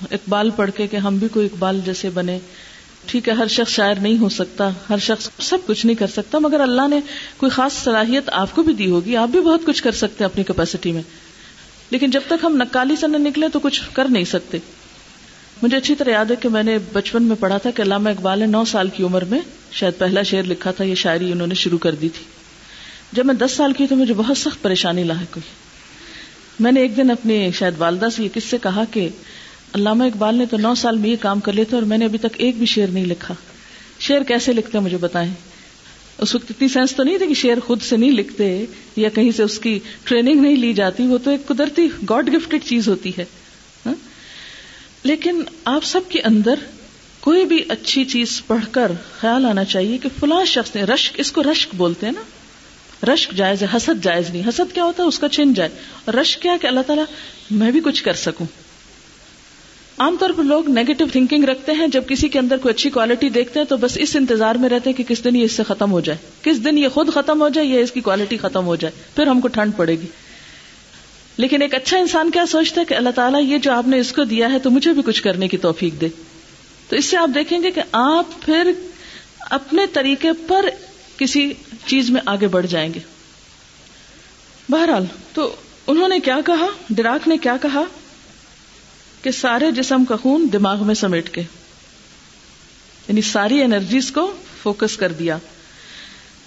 اقبال 0.02 0.50
پڑھ 0.50 0.72
کے 0.76 0.88
کہ 0.88 0.98
ہم 0.98 1.18
بھی 1.18 1.28
کوئی 1.28 1.46
اقبال 1.46 1.82
جیسے 1.86 2.10
بنے۔ 2.10 2.40
ٹھیک 3.06 3.30
ہے، 3.30 3.34
ہر 3.34 3.48
شخص 3.48 3.72
شاعر 3.72 3.96
نہیں 3.96 4.18
ہو 4.18 4.30
سکتا، 4.30 4.70
ہر 4.90 4.98
شخص 4.98 5.30
سب 5.40 5.58
کچھ 5.66 5.86
نہیں 5.86 5.96
کر 5.96 6.08
سکتا، 6.08 6.40
مگر 6.40 6.60
اللہ 6.60 6.88
نے 6.88 7.00
کوئی 7.38 7.50
خاص 7.50 7.74
صلاحیت 7.74 8.30
آپ 8.32 8.56
کو 8.56 8.64
بھی 8.64 8.74
دی 8.74 8.90
ہوگی، 8.90 9.18
آپ 9.18 9.30
بھی 9.30 9.40
بہت 9.40 9.62
کچھ 9.66 9.84
کر 9.84 9.92
سکتے 9.92 10.24
ہیں 10.24 10.26
اپنی 10.26 10.44
کیپیسٹی 10.44 10.92
میں۔ 10.92 11.02
لیکن 11.90 12.10
جب 12.10 12.22
تک 12.26 12.34
ہم 12.44 12.56
نکالی 12.56 12.96
سے 12.96 13.08
نہ 13.08 13.18
نکلے 13.18 13.48
تو 13.54 13.60
کچھ 13.60 13.82
کر 13.94 14.06
نہیں 14.06 14.24
سکتے۔ 14.24 14.58
مجھے 15.62 15.78
اچھی 15.78 15.96
طرح 15.96 16.10
یاد 16.10 16.26
ہے 16.26 16.36
کہ 16.36 16.50
میں 16.50 16.64
نے 16.64 16.78
بچپن 16.94 17.24
میں 17.24 17.36
پڑھا 17.40 17.58
تھا 17.58 17.72
کہ 17.72 17.82
علامہ 17.82 18.10
اقبال 18.10 18.40
نے 18.40 18.46
نو 18.46 18.66
سال 18.66 18.90
کی 18.90 19.04
عمر 19.04 19.24
میں 19.24 19.40
شاید 19.72 19.94
پہلا 19.98 20.22
شعر 20.22 20.44
لکھا 20.44 20.72
تھا، 20.72 20.84
یہ 20.84 20.96
شاعری 20.96 21.32
انہوں 21.32 21.48
نے 21.48 21.56
شروع 21.56 21.78
کر 21.78 21.96
دی 21.96 22.10
تھی۔ 22.10 22.26
جب 23.12 23.26
میں 23.26 23.36
دس 23.36 23.52
سال 23.52 23.74
کی 23.74 23.88
تو 23.88 23.96
مجھے 23.96 24.14
بہت 24.14 24.38
سخت 24.38 24.62
پریشانی 24.62 25.04
لاحق 25.04 25.38
ہوئی۔ 25.38 25.64
میں 26.60 26.72
نے 26.72 26.82
ایک 26.82 26.98
دن 26.98 27.12
اپنی 27.12 27.52
شاید 27.52 27.74
والدہ 27.78 28.08
سے 28.16 28.24
یہ 28.24 28.30
کس 28.34 28.44
سے 28.44 28.58
کہا 28.64 28.84
کہ 28.92 29.10
علامہ 29.74 30.04
اقبال 30.04 30.36
نے 30.36 30.46
تو 30.46 30.58
نو 30.58 30.76
سال 30.76 30.98
میں 30.98 31.10
یہ 31.10 31.16
کام 31.20 31.40
کر 31.40 31.54
لیتے 31.54 31.76
اور 31.76 31.84
میں 31.84 31.98
نے 31.98 32.06
ابھی 32.06 32.18
تک 32.18 32.36
ایک 32.38 32.58
بھی 32.58 32.66
شعر 32.66 32.88
نہیں 32.88 33.06
لکھا۔ 33.06 33.34
شعر 34.00 34.22
کیسے 34.22 34.54
لکھتے 34.54 34.80
مجھے 34.80 34.98
بتائیں؟ 34.98 35.34
اس 36.18 36.36
وقت 36.36 36.46
اتنی 36.50 36.68
سینس 36.68 36.96
تو 36.96 37.04
نہیں 37.04 37.18
تھی 37.18 37.28
کہ 37.28 37.34
شعر 37.34 37.60
خود 37.60 37.82
سے 37.82 37.98
نہیں 37.98 38.12
لکھتے 38.12 38.66
یا 38.96 39.10
کہیں 39.10 39.32
سے 39.32 39.44
اس 39.44 39.60
کی 39.60 39.80
ٹریننگ 40.04 40.42
نہیں 40.42 40.56
لی 40.56 40.74
جاتی، 40.74 41.08
وہ 41.08 41.18
تو 41.18 41.32
ایک 41.32 41.46
قدرتی 41.46 41.88
گاڈ 42.10 42.34
گفٹڈ 42.34 42.64
چیز 42.66 42.88
ہوتی 42.88 43.12
ہے 43.18 43.26
ہاں؟ 43.86 43.94
لیکن 45.04 45.42
آپ 45.66 45.84
سب 45.84 46.02
کے 46.10 46.22
اندر 46.22 46.56
کوئی 47.20 47.46
بھی 47.46 47.64
اچھی 47.70 48.06
چیز 48.06 48.42
پڑھ 48.48 48.66
کر 48.72 48.92
خیال 49.20 49.46
آنا 49.46 49.64
چاہیے 49.64 49.98
کہ 49.98 50.10
فلاں 50.20 50.46
شخص 50.46 50.76
نے 50.76 50.84
رشک، 50.84 51.14
اس 51.18 51.32
کو 51.32 51.44
رشک 51.44 51.76
بولتے 51.76 52.06
ہیں 52.06 52.14
نا؟ 52.14 52.22
رشک 53.14 53.32
جائز 53.32 53.62
ہے، 53.62 53.68
حسد 53.76 54.04
جائز 54.04 54.30
نہیں، 54.30 54.50
حسد 54.50 54.74
کیا 54.74 54.84
ہوتا 54.84 55.04
ہے؟ 55.04 55.08
اس 55.08 55.20
کا 55.20 55.30
چن 55.30 55.54
جائے۔ 55.54 55.70
اور 56.06 56.14
رشک 56.14 56.42
کیا 56.42 56.58
کہ 56.62 56.68
اللہ 56.68 56.80
تعالیٰ، 56.88 57.06
میں 57.52 57.72
بھی 57.72 57.80
کچھ 57.84 58.04
کر 58.04 58.14
سکوں۔ 58.14 58.46
عام 59.98 60.16
طور 60.20 60.30
پر 60.38 60.44
لوگ 60.44 60.70
نیگیٹو 60.70 61.06
تھنکنگ 61.12 61.44
رکھتے 61.44 61.72
ہیں، 61.72 61.88
جب 61.88 62.04
کسی 62.08 62.30
کے 62.30 62.40
اندر 62.40 62.58
کوئی 62.58 62.74
اچھی 62.74 62.90
کوالٹی 62.90 63.30
دیکھتے 63.30 63.60
ہیں 63.60 63.68
تو 63.68 63.78
بس 63.78 63.98
اس 63.98 64.16
انتظار 64.16 64.56
میں 64.56 64.70
رہتے 64.70 64.90
ہیں 64.90 64.98
کہ 64.98 65.04
کس 65.04 65.24
دن 65.24 65.36
یہ 65.36 65.44
اس 65.44 65.52
سے 65.52 65.64
ختم 65.64 65.92
ہو 65.92 66.00
جائے۔ 66.00 66.18
کس 66.42 66.66
دن 66.66 66.78
یہ 66.78 66.88
خود 66.88 67.14
ختم 67.14 67.42
ہو 67.42 67.50
جائے 67.50 67.68
یا 67.68 67.80
اس 67.80 67.92
کی 67.92 68.02
کوالٹی 68.02 68.38
ختم 68.38 68.66
ہو 68.66 68.76
جائے، 68.76 68.94
پھر 69.16 69.28
ہم 69.28 69.40
کو 69.40 69.48
ٹھنڈ 69.48 69.78
پڑے 69.78 69.96
گی۔ 69.96 70.08
لیکن 71.38 71.62
ایک 71.62 71.76
اچھا 71.76 71.98
انسان 71.98 72.32
کیا 72.32 72.46
سوچتا 72.46 72.82
ہے 72.82 72.86
کہ 72.86 72.94
اللہ 72.94 73.10
تعالیٰ 73.10 73.42
یہ 73.44 73.58
جو 73.58 73.72
آپ 73.72 73.88
نے 73.88 74.00
اس 74.00 74.12
کو 74.12 74.24
دیا 74.24 74.52
ہے 74.52 74.60
تو 74.60 74.70
مجھے 74.70 74.94
بھی 74.94 75.02
کچھ 75.06 75.24
کرنے 75.24 75.48
کی 75.48 75.58
توفیق 75.58 76.02
دے۔ 76.02 76.08
تو 76.90 76.96
اس 76.96 77.06
سے 77.06 77.18
آپ 77.18 77.30
دیکھیں 77.36 77.64
گے 77.64 77.72
کہ 77.72 77.82
آپ 77.92 78.26
پھر 78.42 78.72
اپنے 79.40 79.86
طریقے 79.94 80.30
پر 80.48 80.66
کسی 81.18 81.54
چیز 81.86 82.10
میں 82.10 82.22
آگے 82.26 82.48
بڑھ 82.48 82.68
جائیں 82.68 82.94
گے۔ 82.94 83.00
بہرحال، 84.70 85.06
تو 85.34 85.56
انہوں 85.88 86.08
نے 86.08 86.20
کیا 86.20 86.40
کہا؟ 86.46 86.68
ڈراک 86.90 87.28
نے 87.28 87.38
کیا 87.38 87.58
کہا؟ 87.62 87.84
کہ 89.24 89.32
سارے 89.32 89.72
جسم 89.72 90.06
کا 90.06 90.16
خون 90.16 90.48
دماغ 90.54 90.86
میں 90.86 90.96
سمیٹ 90.96 91.30
کے 91.30 91.42
یعنی 93.08 93.22
ساری 93.22 93.62
انرجیز 93.62 94.12
کو 94.12 94.34
فوکس 94.64 94.98
کر 94.98 95.12
دیا۔ 95.12 95.38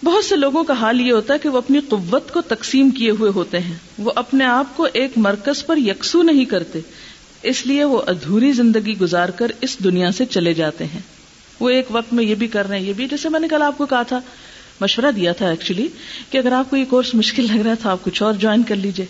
بہت 0.05 0.25
سے 0.25 0.37
لوگوں 0.37 0.65
کا 0.65 0.73
حال 0.73 1.01
یہ 1.01 1.13
ہوتا 1.13 1.35
ہے 1.35 1.39
کہ 1.39 1.49
وہ 1.49 1.59
اپنی 1.59 1.79
قوت 1.79 2.33
کو 2.33 2.41
تقسیم 2.41 2.91
کیے 2.91 3.11
ہوئے 3.11 3.31
ہوتے 3.35 3.59
ہیں۔ 3.59 3.75
وہ 3.99 4.13
اپنے 4.15 4.45
آپ 4.45 4.77
کو 4.77 4.87
ایک 4.93 5.11
مرکز 5.17 5.67
پر 5.67 5.77
یکسو 5.77 6.23
نہیں 6.23 6.45
کرتے، 6.45 6.81
اس 7.43 7.67
لیے 7.67 7.85
وہ 7.85 8.03
ادھوری 8.07 8.53
زندگی 8.53 8.99
گزار 8.99 9.29
کر 9.29 9.53
اس 9.61 9.79
دنیا 9.85 10.13
سے 10.13 10.25
چلے 10.25 10.55
جاتے 10.55 10.85
ہیں۔ 10.85 11.01
وہ 11.61 11.69
ایک 11.69 11.87
وقت 11.91 12.13
میں 12.13 12.25
یہ 12.25 12.35
بھی 12.35 12.47
کر 12.47 12.69
رہے 12.69 12.79
ہیں، 12.79 12.87
یہ 12.87 12.93
بھی، 12.93 13.09
جیسے 13.09 13.29
میں 13.29 13.41
نے 13.41 13.49
کل 13.49 13.63
آپ 13.63 13.79
کو 13.79 13.87
کہا 13.87 14.03
تھا، 14.03 14.21
مشورہ 14.81 15.11
دیا 15.11 15.33
تھا 15.33 15.49
ایکچولی 15.49 15.89
کہ 16.31 16.39
اگر 16.39 16.53
آپ 16.53 16.71
کو 16.71 16.77
یہ 16.77 16.85
کورس 16.85 17.15
مشکل 17.15 17.47
لگ 17.47 17.61
رہا 17.61 17.75
تھا 17.75 17.91
آپ 17.91 18.05
کچھ 18.05 18.23
اور 18.23 18.35
جوائن 18.35 18.63
کر 18.63 18.77
لیجیے 18.77 19.07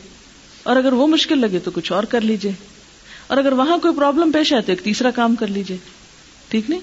اور 0.63 0.77
اگر 0.77 0.93
وہ 0.93 1.07
مشکل 1.07 1.39
لگے 1.39 1.59
تو 1.59 1.71
کچھ 1.75 1.93
اور 1.93 2.03
کر 2.03 2.21
لیجیے 2.21 2.53
اور 3.27 3.37
اگر 3.37 3.53
وہاں 3.53 3.79
کوئی 3.79 3.95
پرابلم 3.97 4.33
پیش 4.33 4.53
آئے 4.53 4.63
تو 4.63 4.73
ایک 4.73 4.83
تیسرا 4.83 5.11
کام 5.11 5.35
کر 5.37 5.47
لیجیے 5.47 5.77
ٹھیک 6.49 6.71
نہیں؟ 6.71 6.81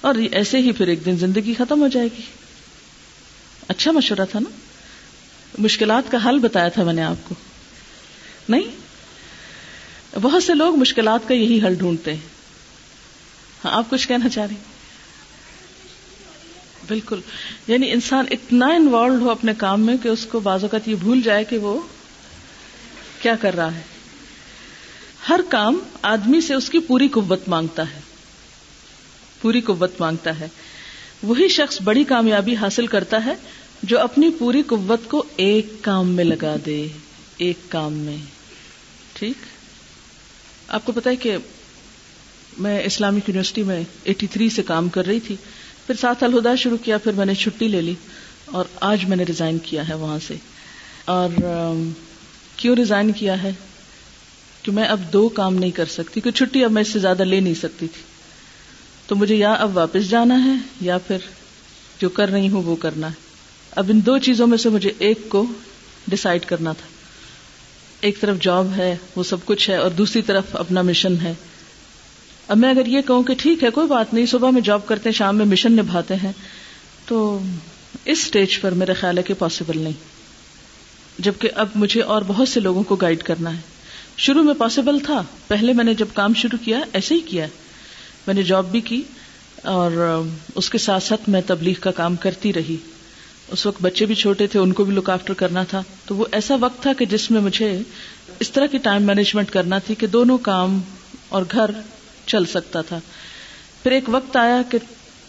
اور 0.00 0.14
ایسے 0.30 0.58
ہی 0.58 0.72
پھر 0.72 0.86
ایک 0.88 1.06
دن 1.06 1.16
زندگی 1.16 1.54
ختم 1.58 1.82
ہو 1.82 1.88
جائے 1.88 2.08
گی۔ 2.18 2.22
اچھا 3.68 3.90
مشورہ 3.90 4.24
تھا 4.30 4.38
نا؟ 4.38 4.50
مشکلات 5.58 6.02
کا 6.10 6.18
حل 6.28 6.38
بتایا 6.38 6.68
تھا 6.68 6.82
میں 6.84 6.92
نے 6.92 7.02
آپ 7.02 7.28
کو۔ 7.28 7.34
نہیں؟ 8.48 8.86
بہت 10.22 10.42
سے 10.42 10.54
لوگ 10.54 10.76
مشکلات 10.76 11.28
کا 11.28 11.34
یہی 11.34 11.66
حل 11.66 11.74
ڈھونڈتے 11.74 12.12
ہیں۔ 12.14 12.20
ہاں 13.64 13.72
آپ 13.72 13.90
کچھ 13.90 14.08
کہنا 14.08 14.28
چاہ 14.28 14.46
رہی 14.46 14.56
بالکل۔ 16.88 17.20
یعنی 17.66 17.92
انسان 17.92 18.24
اتنا 18.30 18.66
انوالوڈ 18.66 19.20
ہو 19.20 19.30
اپنے 19.30 19.52
کام 19.58 19.80
میں 19.80 19.96
کہ 20.02 20.08
اس 20.08 20.26
کو 20.26 20.40
بعض 20.40 20.62
اوقات 20.62 20.88
یہ 20.88 20.94
بھول 20.94 21.22
جائے 21.22 21.44
کہ 21.44 21.58
وہ 21.58 21.80
کیا 23.22 23.36
کر 23.36 23.56
رہا 23.56 23.74
ہے۔ 23.74 23.82
ہر 25.28 25.40
کام 25.48 25.78
آدمی 26.02 26.40
سے 26.40 26.54
اس 26.54 26.70
کی 26.70 26.78
پوری 26.78 27.08
قوت 27.08 27.48
مانگتا 27.48 27.82
ہے۔ 27.82 28.00
پوری 29.40 29.60
قوت 29.60 30.00
مانگتا 30.00 30.40
ہے۔ 30.40 30.48
وہی 31.22 31.48
شخص 31.48 31.82
بڑی 31.82 32.04
کامیابی 32.04 32.56
حاصل 32.56 32.86
کرتا 32.86 33.24
ہے 33.24 33.34
جو 33.82 34.00
اپنی 34.00 34.30
پوری 34.38 34.62
قوت 34.62 35.10
کو 35.10 35.24
ایک 35.36 35.72
کام 35.80 36.08
میں 36.08 36.24
لگا 36.24 36.56
دے۔ 36.66 36.88
ایک 37.36 37.56
کام 37.68 37.92
میں۔ 37.92 38.16
ٹھیک؟ 39.12 39.36
آپ 40.68 40.84
کو 40.84 40.92
پتا 40.92 41.10
ہے 41.10 41.16
کہ 41.16 41.36
میں 42.58 42.82
اسلامک 42.84 43.28
یونیورسٹی 43.28 43.62
میں 43.62 43.82
ایٹی 44.04 44.26
تھری 44.26 44.50
سے 44.50 44.62
کام 44.62 44.88
کر 44.88 45.06
رہی 45.06 45.20
تھی۔ 45.20 45.36
پھر 45.86 45.94
ساتھ 45.94 46.24
الہدا 46.24 46.54
شروع 46.54 46.78
کیا، 46.84 46.98
پھر 46.98 47.12
میں 47.12 47.26
نے 47.26 47.34
چھٹی 47.34 47.68
لے 47.68 47.80
لی 47.80 47.94
اور 48.44 48.64
آج 48.80 49.04
میں 49.04 49.16
نے 49.16 49.22
ریزائن 49.22 49.58
کیا 49.58 49.88
ہے 49.88 49.94
وہاں 49.94 50.18
سے۔ 50.26 50.34
اور 51.04 51.28
کیوں 52.56 52.76
ریزائن 52.76 53.12
کیا 53.12 53.42
ہے؟ 53.42 53.52
کہ 54.66 54.72
میں 54.72 54.84
اب 54.84 55.12
دو 55.12 55.28
کام 55.28 55.54
نہیں 55.54 55.70
کر 55.70 55.84
سکتی، 55.84 56.20
کہ 56.20 56.30
چھٹی 56.30 56.64
اب 56.64 56.72
میں 56.72 56.82
اس 56.82 56.88
سے 56.88 56.98
زیادہ 56.98 57.22
لے 57.22 57.40
نہیں 57.40 57.54
سکتی 57.54 57.88
تھی۔ 57.88 58.02
تو 59.06 59.16
مجھے 59.16 59.34
یا 59.34 59.52
اب 59.52 59.76
واپس 59.76 60.10
جانا 60.10 60.44
ہے، 60.44 60.52
یا 60.80 60.98
پھر 60.98 61.16
جو 62.00 62.08
کر 62.08 62.28
رہی 62.28 62.48
ہوں 62.48 62.62
وہ 62.62 62.76
کرنا 62.76 63.06
ہے۔ 63.06 63.12
اب 63.70 63.86
ان 63.88 64.00
دو 64.06 64.18
چیزوں 64.18 64.46
میں 64.46 64.58
سے 64.58 64.68
مجھے 64.68 64.92
ایک 64.98 65.28
کو 65.28 65.46
ڈسائڈ 66.08 66.44
کرنا 66.44 66.72
تھا۔ 66.72 66.86
ایک 68.00 68.20
طرف 68.20 68.36
جاب 68.40 68.66
ہے، 68.76 68.96
وہ 69.16 69.22
سب 69.22 69.36
کچھ 69.44 69.70
ہے، 69.70 69.76
اور 69.76 69.90
دوسری 69.90 70.22
طرف 70.22 70.44
اپنا 70.52 70.82
مشن 70.82 71.14
ہے۔ 71.22 71.34
اب 72.48 72.58
میں 72.58 72.70
اگر 72.70 72.86
یہ 72.86 73.00
کہوں 73.00 73.22
کہ 73.22 73.34
ٹھیک 73.38 73.64
ہے، 73.64 73.70
کوئی 73.70 73.86
بات 73.86 74.14
نہیں، 74.14 74.26
صبح 74.26 74.50
میں 74.50 74.60
جاب 74.60 74.86
کرتے 74.86 75.08
ہیں، 75.08 75.14
شام 75.14 75.36
میں 75.36 75.46
مشن 75.46 75.72
نبھاتے 75.72 76.14
ہیں، 76.14 76.32
تو 77.06 77.38
اس 78.04 78.18
اسٹیج 78.18 78.60
پر 78.60 78.70
میرا 78.70 78.92
خیال 79.00 79.18
ہے 79.18 79.22
کہ 79.22 79.34
پاسبل 79.38 79.78
نہیں۔ 79.78 80.16
جبکہ 81.18 81.48
اب 81.54 81.68
مجھے 81.74 82.00
اور 82.00 82.22
بہت 82.26 82.48
سے 82.48 82.60
لوگوں 82.60 82.82
کو 82.82 82.96
گائیڈ 82.96 83.22
کرنا 83.22 83.56
ہے۔ 83.56 83.75
شروع 84.16 84.42
میں 84.42 84.54
پاسبل 84.54 84.98
تھا۔ 84.98 85.22
پہلے 85.48 85.72
میں 85.72 85.84
نے 85.84 85.94
جب 85.94 86.06
کام 86.14 86.34
شروع 86.34 86.64
کیا، 86.64 86.80
ایسے 86.92 87.14
ہی 87.14 87.20
کیا۔ 87.20 87.46
میں 88.26 88.34
نے 88.34 88.42
جاب 88.42 88.70
بھی 88.70 88.80
کی 88.80 89.02
اور 89.62 90.22
اس 90.54 90.70
کے 90.70 90.78
ساتھ 90.78 91.02
ساتھ 91.02 91.28
میں 91.28 91.40
تبلیغ 91.46 91.74
کا 91.80 91.90
کام 91.90 92.16
کرتی 92.16 92.52
رہی۔ 92.52 92.76
اس 93.48 93.66
وقت 93.66 93.82
بچے 93.82 94.06
بھی 94.06 94.14
چھوٹے 94.14 94.46
تھے، 94.46 94.60
ان 94.60 94.72
کو 94.72 94.84
بھی 94.84 94.94
لک 94.94 95.10
آفٹر 95.10 95.34
کرنا 95.34 95.62
تھا۔ 95.62 95.82
تو 96.06 96.16
وہ 96.16 96.24
ایسا 96.32 96.56
وقت 96.60 96.82
تھا 96.82 96.92
کہ 96.92 97.04
جس 97.04 97.30
میں 97.30 97.40
مجھے 97.40 97.78
اس 98.40 98.50
طرح 98.50 98.66
کی 98.66 98.78
ٹائم 98.78 99.02
مینجمنٹ 99.02 99.50
کرنا 99.50 99.78
تھی 99.78 99.94
کہ 99.94 100.06
دونوں 100.06 100.38
کام 100.38 100.80
اور 101.28 101.42
گھر 101.52 101.70
چل 102.26 102.44
سکتا 102.44 102.82
تھا۔ 102.82 103.00
پھر 103.82 103.90
ایک 103.90 104.04
وقت 104.08 104.36
آیا 104.36 104.62
کہ 104.70 104.78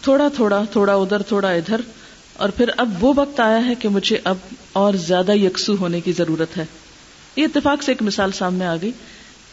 تھوڑا 0.02 0.28
تھوڑا 0.28 0.64
تھوڑا 0.72 0.94
ادھر 0.94 1.22
تھوڑا 1.22 1.50
ادھر۔ 1.50 1.80
اور 2.32 2.48
پھر 2.48 2.70
اب 2.76 3.04
وہ 3.04 3.12
وقت 3.16 3.40
آیا 3.40 3.66
ہے 3.66 3.74
کہ 3.74 3.88
مجھے 3.88 4.18
اب 4.24 4.36
اور 4.72 4.94
زیادہ 4.94 5.32
یکسو 5.32 5.76
ہونے 5.76 6.00
کی 6.00 6.12
ضرورت 6.12 6.56
ہے۔ 6.56 6.64
یہ 7.38 7.44
اتفاق 7.44 7.82
سے 7.82 7.92
ایک 7.92 8.02
مثال 8.02 8.32
سامنے 8.32 8.66
آ 8.66 8.76
گئی 8.82 8.90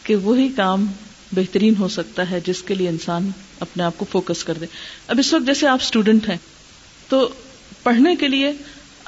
کہ 0.02 0.16
وہی 0.16 0.48
کام 0.56 0.86
بہترین 1.32 1.74
ہو 1.78 1.88
سکتا 1.88 2.30
ہے 2.30 2.38
جس 2.46 2.62
کے 2.62 2.74
لیے 2.74 2.88
انسان 2.88 3.30
اپنے 3.60 3.82
آپ 3.82 3.98
کو 3.98 4.06
فوکس 4.12 4.44
کر 4.44 4.54
دے۔ 4.60 4.66
اب 5.08 5.18
اس 5.18 5.32
وقت 5.34 5.46
جیسے 5.46 5.66
آپ 5.68 5.78
اسٹوڈینٹ 5.82 6.28
ہیں، 6.28 6.36
تو 7.08 7.28
پڑھنے 7.82 8.14
کے 8.16 8.28
لیے 8.28 8.52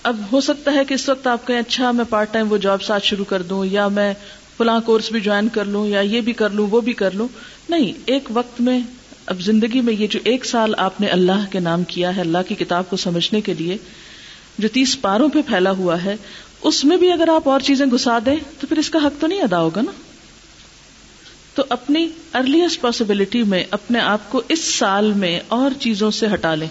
اب 0.02 0.20
ہو 0.32 0.40
سکتا 0.40 0.72
ہے 0.72 0.84
کہ 0.84 0.94
اس 0.94 1.08
وقت 1.08 1.26
آپ 1.26 1.46
کہیں 1.46 1.58
اچھا 1.58 1.90
میں 1.92 2.04
پارٹ 2.08 2.32
ٹائم 2.32 2.52
وہ 2.52 2.56
جاب 2.56 2.82
ساتھ 2.82 3.04
شروع 3.04 3.24
کر 3.24 3.42
دوں، 3.42 3.64
یا 3.64 3.88
میں 3.88 4.12
فلاں 4.56 4.80
کورس 4.80 5.10
بھی 5.12 5.20
جوائن 5.20 5.48
کر 5.48 5.64
لوں، 5.64 5.86
یا 5.86 6.00
یہ 6.00 6.20
بھی 6.20 6.32
کر 6.32 6.50
لوں، 6.50 6.66
وہ 6.70 6.80
بھی 6.80 6.92
کر 6.92 7.10
لوں۔ 7.10 7.28
نہیں، 7.68 7.92
ایک 8.06 8.28
وقت 8.30 8.60
میں، 8.60 8.80
اب 9.26 9.40
زندگی 9.40 9.80
میں 9.80 9.94
یہ 9.94 10.06
جو 10.06 10.18
ایک 10.24 10.44
سال 10.44 10.74
آپ 10.78 11.00
نے 11.00 11.06
اللہ 11.06 11.44
کے 11.50 11.60
نام 11.60 11.84
کیا 11.84 12.14
ہے، 12.16 12.20
اللہ 12.20 12.48
کی 12.48 12.54
کتاب 12.54 12.90
کو 12.90 12.96
سمجھنے 12.96 13.40
کے 13.40 13.54
لیے، 13.54 13.76
جو 14.58 14.68
تیس 14.68 15.00
پاروں 15.00 15.28
پہ 15.28 15.42
پھیلا 15.46 15.70
ہوا 15.70 16.04
ہے 16.04 16.16
اس 16.62 16.84
میں 16.84 16.96
بھی 16.96 17.12
اگر 17.12 17.28
آپ 17.28 17.48
اور 17.48 17.60
چیزیں 17.60 17.86
گھسا 17.86 18.18
دیں 18.26 18.36
تو 18.60 18.66
پھر 18.66 18.78
اس 18.78 18.90
کا 18.90 18.98
حق 18.98 19.20
تو 19.20 19.26
نہیں 19.26 19.42
ادا 19.42 19.60
ہوگا 19.60 19.82
نا؟ 19.82 19.92
تو 21.54 21.64
اپنی 21.68 22.08
ارلیسٹ 22.34 22.80
پاسبلٹی 22.80 23.42
میں 23.42 23.64
اپنے 23.70 24.00
آپ 24.00 24.30
کو 24.30 24.42
اس 24.48 24.64
سال 24.64 25.12
میں 25.12 25.40
اور 25.48 25.70
چیزوں 25.80 26.10
سے 26.10 26.26
ہٹا 26.34 26.54
لیں۔ 26.54 26.68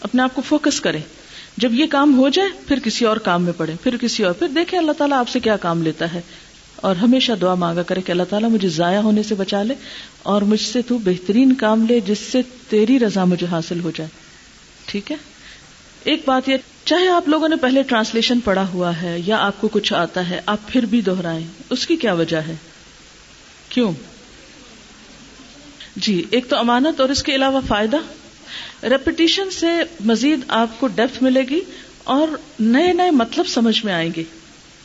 اپنے 0.00 0.22
آپ 0.22 0.34
کو 0.34 0.42
فوکس 0.42 0.80
کریں۔ 0.80 1.00
جب 1.56 1.74
یہ 1.74 1.86
کام 1.86 2.18
ہو 2.18 2.28
جائے، 2.28 2.48
پھر 2.68 2.78
کسی 2.78 3.04
اور 3.04 3.16
کام 3.16 3.42
میں 3.42 3.52
پڑے 3.56 3.72
پھر 3.82 3.96
کسی 3.96 4.24
اور، 4.24 4.32
پھر 4.32 4.48
دیکھیں 4.48 4.78
اللہ 4.78 4.92
تعالیٰ 4.92 5.18
آپ 5.18 5.28
سے 5.28 5.40
کیا 5.40 5.56
کام 5.56 5.82
لیتا 5.82 6.14
ہے۔ 6.14 6.20
اور 6.76 6.96
ہمیشہ 6.96 7.32
دعا 7.32 7.54
مانگا 7.54 7.82
کرے 7.82 8.00
کہ 8.00 8.12
اللہ 8.12 8.22
تعالیٰ 8.30 8.50
مجھے 8.50 8.68
ضائع 8.68 9.00
ہونے 9.00 9.22
سے 9.22 9.34
بچا 9.34 9.62
لے 9.62 9.74
اور 10.22 10.42
مجھ 10.42 10.60
سے 10.60 10.82
تو 10.82 10.98
بہترین 10.98 11.54
کام 11.54 11.86
لے 11.88 12.00
جس 12.00 12.18
سے 12.18 12.42
تیری 12.68 12.98
رضا 12.98 13.24
مجھے 13.24 13.46
حاصل 13.46 13.80
ہو 13.80 13.90
جائے۔ 13.94 14.10
ٹھیک 14.86 15.12
ہے؟ 15.12 15.16
ایک 16.04 16.22
بات 16.26 16.48
یہ 16.48 16.56
چاہے 16.88 17.08
آپ 17.08 17.28
لوگوں 17.28 17.48
نے 17.48 17.56
پہلے 17.56 17.82
ٹرانسلیشن 17.82 18.40
پڑھا 18.40 18.68
ہوا 18.68 19.02
ہے 19.02 19.20
یا 19.26 19.36
آپ 19.36 19.60
کو 19.60 19.68
کچھ 19.68 19.92
آتا 19.92 20.30
ہے، 20.30 20.40
آپ 20.46 20.58
پھر 20.66 20.86
بھی 20.86 21.00
دوہرائیں 21.00 21.46
اس 21.70 21.86
کی 21.86 21.96
کیا 21.96 22.12
وجہ 22.12 22.36
ہے؟ 22.36 22.54
کیوں؟ 23.68 23.92
جی 25.96 26.24
ایک 26.30 26.48
تو 26.48 26.58
امانت 26.58 27.00
اور 27.00 27.08
اس 27.08 27.22
کے 27.22 27.34
علاوہ 27.34 27.60
فائدہ۔ 27.68 27.96
ریپٹیشن 28.86 29.50
سے 29.50 29.68
مزید 30.04 30.40
آپ 30.48 30.80
کو 30.80 30.86
ڈیپتھ 30.86 31.22
ملے 31.22 31.42
گی 31.42 31.60
اور 32.04 32.28
نئے 32.60 32.92
نئے 32.92 33.10
مطلب 33.10 33.48
سمجھ 33.48 33.84
میں 33.84 33.92
آئیں 33.92 34.10
گے۔ 34.16 34.22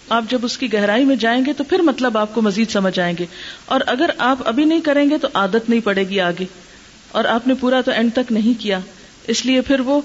آپ 0.09 0.23
جب 0.29 0.39
اس 0.43 0.57
کی 0.57 0.73
گہرائی 0.73 1.05
میں 1.05 1.15
جائیں 1.15 1.45
گے 1.45 1.53
تو 1.53 1.63
پھر 1.63 1.79
مطلب 1.79 2.17
آپ 2.17 2.35
کو 2.35 2.41
مزید 2.41 2.69
سمجھ 2.69 2.99
آئیں 2.99 3.15
گے۔ 3.19 3.25
اور 3.65 3.81
اگر 3.87 4.09
آپ 4.17 4.47
ابھی 4.47 4.65
نہیں 4.65 4.81
کریں 4.81 5.09
گے 5.09 5.17
تو 5.17 5.27
عادت 5.33 5.69
نہیں 5.69 5.79
پڑے 5.79 6.03
گی 6.03 6.19
آگے۔ 6.19 6.45
اور 7.11 7.25
آپ 7.25 7.47
نے 7.47 7.53
پورا 7.53 7.81
تو 7.81 7.91
اینڈ 7.91 8.13
تک 8.13 8.31
نہیں 8.31 8.61
کیا۔ 8.61 8.79
اس 9.27 9.45
لیے 9.45 9.61
پھر 9.61 9.79
وہ 9.79 10.01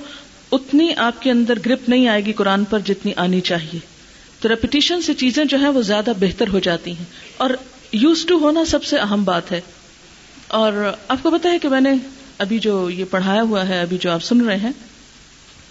اتنی 0.53 0.95
آپ 0.97 1.23
کے 1.23 1.31
اندر 1.31 1.55
گرپ 1.67 1.89
نہیں 1.89 2.09
آئے 2.09 2.25
گی 2.25 2.33
قرآن 2.33 2.65
پر 2.65 2.79
جتنی 2.79 3.13
آنی 3.17 3.41
چاہیے۔ 3.41 3.79
تو 4.41 4.49
ریپیٹیشن 4.49 5.03
سے 5.03 5.15
چیزیں 5.15 5.45
جو 5.45 5.59
ہیں 5.59 5.69
وہ 5.69 5.83
زیادہ 5.83 6.13
بہتر 6.21 6.49
ہو 6.49 6.59
جاتی 6.59 6.91
ہیں۔ 6.91 7.05
اور 7.37 7.51
یوز 7.93 8.27
ٹو 8.27 8.39
ہونا 8.39 8.65
سب 8.65 8.85
سے 8.85 8.99
اہم 8.99 9.25
بات 9.25 9.53
ہے۔ 9.53 9.61
اور 10.49 10.93
آپ 11.09 11.19
کو 11.23 11.31
پتا 11.31 11.51
ہے 11.51 11.59
کہ 11.59 11.69
میں 11.69 11.81
نے 11.81 11.93
ابھی 12.39 12.59
جو 12.59 12.91
یہ 12.91 13.05
پڑھایا 13.11 13.43
ہوا 13.43 13.69
ہے، 13.69 13.81
ابھی 13.81 13.99
جو 14.01 14.11
آپ 14.11 14.25
سن 14.25 14.41
رہے 14.41 14.57
ہیں، 14.57 14.73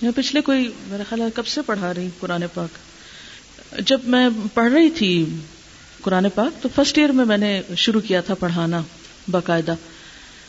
میں 0.02 0.12
پچھلے 0.16 0.42
کوئی 0.42 0.72
میرا 0.88 1.04
خیال 1.10 1.22
ہے 1.22 1.28
کب 1.34 1.48
سے 1.48 1.62
پڑھا 1.62 1.94
رہی 1.94 2.10
قرآن 2.20 2.44
پاک۔ 2.54 2.70
جب 3.82 4.00
میں 4.04 4.30
پڑھ 4.54 4.72
رہی 4.72 4.90
تھی 4.90 5.26
قرآن 6.02 6.30
پاک، 6.36 6.64
تو 6.64 6.70
فرسٹ 6.76 6.98
ایئر 6.98 7.10
میں 7.10 7.26
میں 7.26 7.38
نے 7.38 7.62
شروع 7.78 8.02
کیا 8.02 8.22
تھا 8.22 8.34
پڑھانا 8.34 8.82
باقاعدہ۔ 9.28 9.76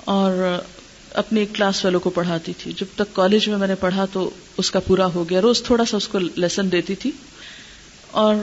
اور 0.04 0.58
اپنی 1.18 1.40
ایک 1.40 1.54
کلاس 1.54 1.84
والوں 1.84 2.00
کو 2.00 2.10
پڑھاتی 2.10 2.52
تھی۔ 2.58 2.72
جب 2.76 2.86
تک 2.94 3.14
کالج 3.14 3.48
میں 3.48 3.58
میں 3.58 3.68
نے 3.68 3.74
پڑھا 3.74 4.04
تو 4.12 4.30
اس 4.56 4.70
کا 4.70 4.80
پورا 4.80 5.06
ہو 5.06 5.30
گیا۔ 5.30 5.40
روز 5.40 5.62
تھوڑا 5.62 5.84
سا 5.84 5.96
اس 5.96 6.08
کو 6.08 6.18
لیسن 6.18 6.72
دیتی 6.72 6.94
تھی۔ 6.94 7.10
اور 8.10 8.34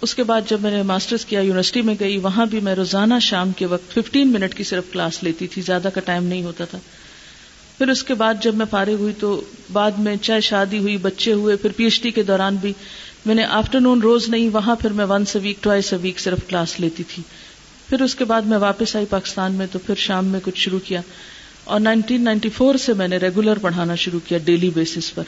اس 0.00 0.14
کے 0.14 0.22
بعد 0.22 0.40
جب 0.48 0.60
میں 0.60 0.70
نے 0.70 0.82
ماسٹرز 0.82 1.24
کیا 1.24 1.40
یونیورسٹی 1.40 1.82
میں 1.82 1.94
گئی، 2.00 2.18
وہاں 2.18 2.46
بھی 2.46 2.60
میں 2.60 2.74
روزانہ 2.74 3.14
شام 3.20 3.52
کے 3.52 3.66
وقت 3.66 3.94
ففٹین 3.94 4.32
منٹ 4.32 4.54
کی 4.54 4.64
صرف 4.64 4.84
کلاس 4.92 5.22
لیتی 5.22 5.46
تھی۔ 5.46 5.62
زیادہ 5.62 5.88
کا 5.94 6.00
ٹائم 6.00 6.24
نہیں 6.24 6.42
ہوتا 6.42 6.64
تھا۔ 6.64 6.78
پھر 7.78 7.88
اس 7.88 8.02
کے 8.02 8.14
بعد 8.14 8.34
جب 8.42 8.54
میں 8.54 8.66
فارغ 8.70 8.94
ہوئی 8.94 9.12
تو 9.20 9.40
بعد 9.72 9.90
میں 9.90 10.16
چاہے 10.16 10.40
شادی 10.40 10.78
ہوئی، 10.78 10.96
بچے 10.96 11.32
ہوئے، 11.32 11.56
پھر 11.56 11.70
پی 11.76 11.84
ایچ 11.84 12.02
ڈی 12.02 12.10
کے 12.10 12.22
دوران 12.22 12.56
بھی 12.56 12.72
میں 13.26 13.34
نے 13.34 13.44
آفٹر 13.44 13.80
نون 13.80 14.00
روز 14.00 14.28
نہیں، 14.28 14.48
وہاں 14.52 14.76
پھر 14.76 14.90
میں 14.90 15.04
once 15.04 15.36
a 15.36 15.42
week 15.42 15.62
twice 15.62 15.92
a 15.92 15.98
week 16.02 16.20
صرف 16.20 16.38
کلاس 16.48 16.80
لیتی 16.80 17.02
تھی۔ 17.02 17.22
پھر 17.88 18.02
اس 18.02 18.14
کے 18.14 18.24
بعد 18.24 18.42
میں 18.42 18.58
واپس 18.58 18.96
آئی 18.96 19.06
پاکستان 19.10 19.52
میں 19.52 19.66
تو 19.72 19.78
پھر 19.78 19.94
شام 19.94 20.26
میں 20.26 20.40
کچھ 20.42 20.58
شروع 20.58 20.78
کیا۔ 20.84 21.00
اور 21.68 21.80
نائنٹین 21.80 22.24
نائنٹی 22.24 22.48
فور 22.48 22.74
سے 22.74 22.92
میں 22.92 23.08
نے 23.08 23.16
ریگولر 23.16 23.58
پڑھانا 23.58 23.94
شروع 23.94 24.20
کیا 24.26 24.38
ڈیلی 24.44 24.70
بیسس 24.70 25.14
پر۔ 25.14 25.22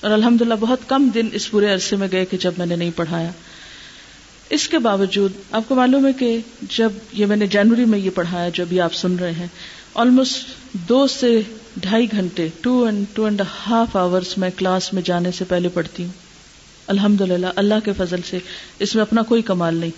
اور 0.00 0.10
الحمد 0.10 0.42
بہت 0.60 0.78
کم 0.86 1.08
دن 1.14 1.28
اس 1.32 1.50
پورے 1.50 1.72
عرصے 1.72 1.96
میں 1.96 2.08
گئے 2.12 2.24
کہ 2.24 2.36
جب 2.36 2.52
میں 2.58 2.66
نے 2.66 2.76
نہیں 2.76 2.90
پڑھایا۔ 2.96 3.30
اس 4.50 4.68
کے 4.68 4.78
باوجود 4.78 5.32
آپ 5.50 5.62
کو 5.68 5.74
معلوم 5.74 6.06
ہے 6.06 6.12
کہ 6.12 6.38
جب 6.62 6.92
یہ 7.12 7.26
میں 7.26 7.36
نے 7.36 7.46
جنوری 7.46 7.84
میں 7.84 7.98
یہ 7.98 8.10
پڑھایا 8.14 8.48
جو 8.48 8.62
ابھی 8.62 8.80
آپ 8.80 8.94
سن 8.94 9.16
رہے 9.16 9.32
ہیں 9.32 9.46
آلموسٹ 9.94 10.46
دو 10.72 11.06
سے 11.06 11.40
ڈھائی 11.76 12.06
گھنٹے 12.10 12.48
two 12.60 12.84
and 12.84 13.04
two 13.12 13.24
and 13.24 13.42
half 13.66 13.96
hours 13.96 14.38
میں 14.38 14.50
کلاس 14.56 14.92
میں 14.92 15.02
جانے 15.02 15.30
سے 15.32 15.44
پہلے 15.44 15.68
پڑھتی 15.68 16.04
ہوں۔ 16.04 16.12
الحمد 16.86 17.20
للہ 17.20 17.46
اللہ 17.56 17.74
کے 17.84 17.92
فضل 17.96 18.20
سے 18.30 18.38
اس 18.78 18.94
میں 18.94 19.02
اپنا 19.02 19.22
کوئی 19.22 19.42
کمال 19.42 19.74
نہیں۔ 19.74 19.90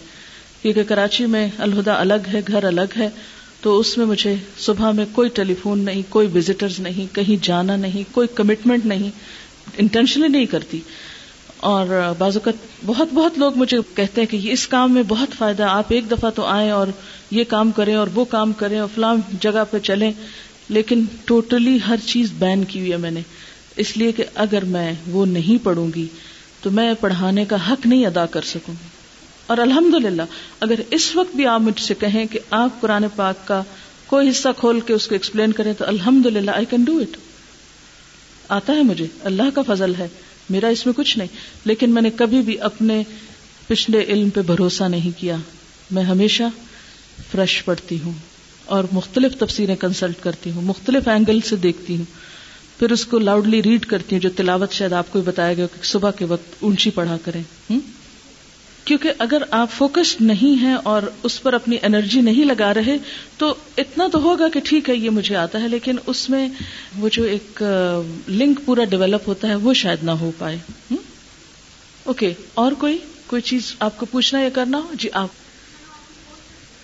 کیونکہ 0.63 0.83
کراچی 0.83 1.27
میں 1.27 1.49
الہدا 1.59 2.01
الگ 2.01 2.29
ہے، 2.33 2.41
گھر 2.47 2.65
الگ 2.65 2.99
ہے۔ 2.99 3.09
تو 3.63 3.79
اس 3.79 3.99
میں 3.99 4.07
مجھے 4.07 4.37
صبح 4.59 4.91
میں 4.91 5.05
کوئی 5.13 5.29
ٹیلی 5.29 5.55
فون 5.63 5.79
نہیں، 5.79 6.03
کوئی 6.09 6.29
وزٹرز 6.35 6.81
نہیں، 6.81 7.15
کہیں 7.15 7.45
جانا 7.45 7.77
نہیں، 7.77 8.15
کوئی 8.15 8.29
کمٹمنٹ 8.35 8.87
نہیں 8.87 9.11
انٹینشنلی 9.79 10.29
نہیں 10.29 10.47
کرتی۔ 10.47 10.81
اور 11.57 11.87
بعض 12.19 12.37
اوقات 12.37 12.55
بہت 12.87 13.09
بہت 13.15 13.39
لوگ 13.39 13.53
مجھے 13.57 13.79
کہتے 13.95 14.21
ہیں 14.21 14.29
کہ 14.29 14.53
اس 14.53 14.69
کام 14.69 14.93
میں 14.93 15.03
بہت 15.09 15.29
فائدہ، 15.39 15.63
آپ 15.63 15.85
ایک 15.89 16.11
دفعہ 16.11 16.31
تو 16.31 16.45
آئیں 16.45 16.71
اور 16.71 16.87
یہ 17.31 17.45
کام 17.49 17.71
کریں 17.71 17.95
اور 17.95 18.07
وہ 18.15 18.25
کام 18.25 18.53
کریں 18.53 18.79
اور 18.79 18.89
فلاں 18.95 19.15
جگہ 19.41 19.65
پہ 19.71 19.79
چلیں۔ 19.79 20.13
لیکن 20.69 21.05
ٹوٹلی 21.25 21.79
ہر 21.89 21.97
چیز 22.07 22.33
بین 22.39 22.65
کی 22.65 22.81
ہوئی 22.81 22.93
ہے 22.93 22.97
میں 22.97 23.11
نے۔ 23.11 23.21
اس 23.77 23.97
لیے 23.97 24.13
کہ 24.13 24.25
اگر 24.35 24.65
میں 24.65 24.93
وہ 25.07 25.27
نہیں 25.27 25.65
پڑھوں 25.65 25.91
گی 25.95 26.07
تو 26.63 26.71
میں 26.71 26.95
پڑھانے 27.01 27.45
کا 27.45 27.73
حق 27.73 27.87
نہیں 27.87 28.07
ادا 28.07 28.27
کر 28.27 28.41
سکوں 28.41 28.75
گی۔ 28.83 29.02
اور 29.53 29.61
الحمد 29.61 30.05
للہ 30.05 30.23
اگر 30.61 30.75
اس 30.91 31.17
وقت 31.17 31.37
بھی 31.37 31.47
آپ 31.47 31.61
مجھ 31.61 31.81
سے 31.81 31.95
کہیں 31.95 32.27
کہ 32.27 32.39
آپ 32.51 32.81
قرآن 32.81 33.05
پاک 33.17 33.47
کا 33.47 33.63
کوئی 34.07 34.31
حصہ 34.31 34.49
کھول 34.59 34.81
کے 34.81 34.93
اس 34.93 35.09
کو 35.09 35.15
ایکسپلین 35.15 35.53
کریں 35.53 35.73
تو 35.79 35.85
الحمد 35.87 36.27
للہ 36.27 36.51
آئی 36.51 36.65
کین 36.65 36.85
ڈو 36.85 36.99
اٹ 36.99 37.17
آتا 38.49 38.73
ہے 38.73 38.83
مجھے، 38.83 39.07
اللہ 39.25 39.43
کا 39.55 39.63
فضل 39.63 39.95
ہے، 39.99 40.09
میرا 40.51 40.69
اس 40.69 40.87
میں 40.87 40.95
کچھ 40.95 41.19
نہیں۔ 41.19 41.29
لیکن 41.65 41.91
میں 41.91 42.03
نے 42.03 42.11
کبھی 42.17 42.41
بھی 42.41 42.61
اپنے 42.61 43.03
پچھلے 43.67 44.05
علم 44.09 44.31
پہ 44.31 44.41
بھروسہ 44.43 44.85
نہیں 44.85 45.21
کیا۔ 45.21 45.37
میں 45.91 46.03
ہمیشہ 46.03 46.43
فریش 47.33 47.65
پڑھتی 47.65 47.99
ہوں 48.05 48.13
اور 48.65 48.85
مختلف 48.93 49.37
تفسیریں 49.39 49.77
کنسلٹ 49.77 50.23
کرتی 50.23 50.51
ہوں، 50.51 50.63
مختلف 50.63 51.09
اینگل 51.09 51.41
سے 51.41 51.57
دیکھتی 51.57 51.97
ہوں۔ 51.97 52.05
پھر 52.79 52.93
اس 52.93 53.07
کو 53.07 53.19
لاؤڈلی 53.19 53.63
ریڈ 53.63 53.87
کرتی 53.87 54.15
ہوں، 54.17 54.21
جو 54.21 54.31
تلاوت 54.37 54.73
شاید 54.73 54.93
آپ 54.93 55.13
کو 55.13 55.21
بتایا 55.21 55.55
گیا 55.55 55.67
کہ 55.67 55.87
صبح 55.87 56.11
کے 56.11 56.25
وقت 56.25 56.55
اونچی 56.61 56.91
پڑھا 56.91 57.17
کریں۔ 57.25 57.43
کیونکہ 58.85 59.13
اگر 59.19 59.43
آپ 59.51 59.71
فوکسڈ 59.73 60.23
نہیں 60.23 60.63
ہیں 60.63 60.75
اور 60.75 61.03
اس 61.23 61.43
پر 61.43 61.53
اپنی 61.53 61.77
انرجی 61.83 62.21
نہیں 62.21 62.45
لگا 62.45 62.75
رہے، 62.75 62.97
تو 63.37 63.55
اتنا 63.77 64.09
تو 64.13 64.23
ہوگا 64.23 64.49
کہ 64.49 64.61
ٹھیک 64.65 64.91
ہے، 64.91 64.95
یہ 64.97 65.11
مجھے 65.11 65.37
آتا 65.37 65.61
ہے، 65.63 65.69
لیکن 65.69 65.97
اس 66.07 66.31
میں 66.31 66.49
وہ 66.99 67.09
جو 67.13 67.23
ایک 67.23 67.63
لنک 68.29 68.61
پورا 68.65 68.85
ڈیولپ 68.85 69.29
ہوتا 69.29 69.49
ہے، 69.49 69.55
وہ 69.55 69.75
شاید 69.75 70.05
نہ 70.05 70.11
ہو 70.11 70.31
پائے۔ 70.39 70.59
اوکے 72.05 72.35
اور 72.55 72.73
کوئی؟ 72.73 72.99
کوئی 73.27 73.43
چیز 73.43 73.75
آپ 73.79 73.99
کو 73.99 74.07
پوچھنا 74.07 74.41
یا 74.43 74.49
کرنا 74.49 74.79
ہو؟ 74.79 74.95
جی 74.95 75.09
آپ۔ 75.13 75.29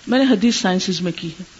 میں 0.06 0.18
نے 0.18 0.24
حدیث 0.24 0.56
سائنسز 0.56 1.00
میں 1.00 1.12
کی 1.16 1.28
ہے۔ 1.28 1.57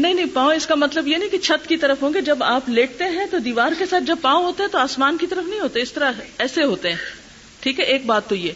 نہیں 0.00 0.14
نہیں، 0.14 0.26
پاؤں 0.34 0.54
اس 0.54 0.66
کا 0.66 0.74
مطلب 0.74 1.08
یہ 1.08 1.16
نہیں 1.16 1.28
کہ 1.28 1.38
چھت 1.38 1.68
کی 1.68 1.76
طرف 1.76 2.02
ہوں 2.02 2.14
گے، 2.14 2.20
جب 2.20 2.42
آپ 2.42 2.68
لیٹتے 2.68 3.04
ہیں 3.04 3.26
تو 3.30 3.38
دیوار 3.38 3.72
کے 3.78 3.86
ساتھ 3.86 4.04
جب 4.04 4.16
پاؤں 4.22 4.44
ہوتے 4.44 4.62
ہیں 4.62 4.70
تو 4.70 4.78
آسمان 4.78 5.16
کی 5.16 5.26
طرف 5.26 5.48
نہیں 5.48 5.60
ہوتے، 5.60 5.82
اس 5.82 5.92
طرح 5.92 6.12
ایسے 6.38 6.64
ہوتے 6.64 6.88
ہیں۔ 6.88 6.96
ٹھیک 7.60 7.80
ہے، 7.80 7.84
ایک 7.84 8.06
بات 8.06 8.28
تو 8.28 8.34
یہ۔ 8.34 8.52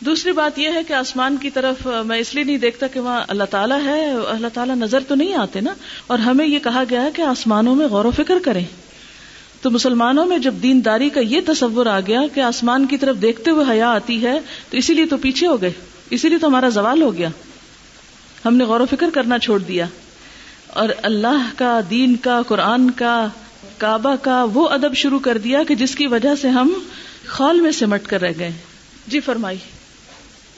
دوسری 0.00 0.32
بات 0.32 0.58
یہ 0.58 0.68
ہے 0.74 0.84
کہ 0.88 0.92
آسمان 0.92 1.36
کی 1.36 1.50
طرف 1.50 1.88
میں 2.06 2.18
اس 2.18 2.34
لیے 2.34 2.44
نہیں 2.44 2.56
دیکھتا 2.56 2.86
کہ 2.86 3.00
وہاں 3.00 3.20
اللہ 3.28 3.44
تعالیٰ 3.44 3.84
ہے، 3.84 4.10
اللہ 4.10 4.46
تعالیٰ 4.54 4.76
نظر 4.76 4.98
تو 5.08 5.14
نہیں 5.14 5.34
آتے 5.34 5.60
نا۔ 5.60 5.74
اور 6.06 6.18
ہمیں 6.18 6.46
یہ 6.46 6.58
کہا 6.58 6.82
گیا 6.90 7.02
ہے 7.02 7.10
کہ 7.14 7.22
آسمانوں 7.22 7.74
میں 7.74 7.86
غور 7.86 8.04
و 8.04 8.10
فکر 8.10 8.34
کریں۔ 8.44 8.64
تو 9.62 9.70
مسلمانوں 9.70 10.26
میں 10.26 10.38
جب 10.38 10.54
دینداری 10.62 11.08
کا 11.08 11.20
یہ 11.20 11.40
تصور 11.46 11.86
آ 11.86 12.00
گیا 12.00 12.20
کہ 12.34 12.40
آسمان 12.40 12.86
کی 12.86 12.96
طرف 12.96 13.16
دیکھتے 13.22 13.50
ہوئے 13.50 13.64
حیا 13.68 13.90
آتی 13.90 14.26
ہے، 14.26 14.40
تو 14.70 14.76
اسی 14.76 14.94
لیے 14.94 15.06
تو 15.06 15.16
پیچھے 15.16 15.46
ہو 15.46 15.60
گئے، 15.60 15.72
اسی 16.10 16.28
لیے 16.28 16.38
تو 16.38 16.46
ہمارا 16.46 16.68
زوال 16.68 17.02
ہو 17.02 17.14
گیا۔ 17.14 17.28
ہم 18.44 18.56
نے 18.56 18.64
غور 18.64 18.80
و 18.80 18.86
فکر 18.86 19.06
کرنا 19.14 19.38
چھوڑ 19.38 19.58
دیا۔ 19.58 19.86
اور 20.72 20.88
اللہ 21.02 21.50
کا، 21.56 21.80
دین 21.90 22.16
کا، 22.16 22.42
قرآن 22.42 22.90
کا، 22.90 23.28
کعبہ 23.78 24.16
کا 24.22 24.46
وہ 24.54 24.68
ادب 24.68 24.94
شروع 24.94 25.18
کر 25.18 25.38
دیا 25.38 25.62
کہ 25.62 25.74
جس 25.74 25.94
کی 25.94 26.06
وجہ 26.06 26.34
سے 26.34 26.48
ہم 26.48 26.72
خال 27.26 27.60
میں 27.60 27.70
سمٹ 27.70 28.06
کر 28.06 28.20
رہ 28.20 28.32
گئے۔ 28.38 28.52
جی 29.06 29.20
فرمائی۔ 29.20 29.56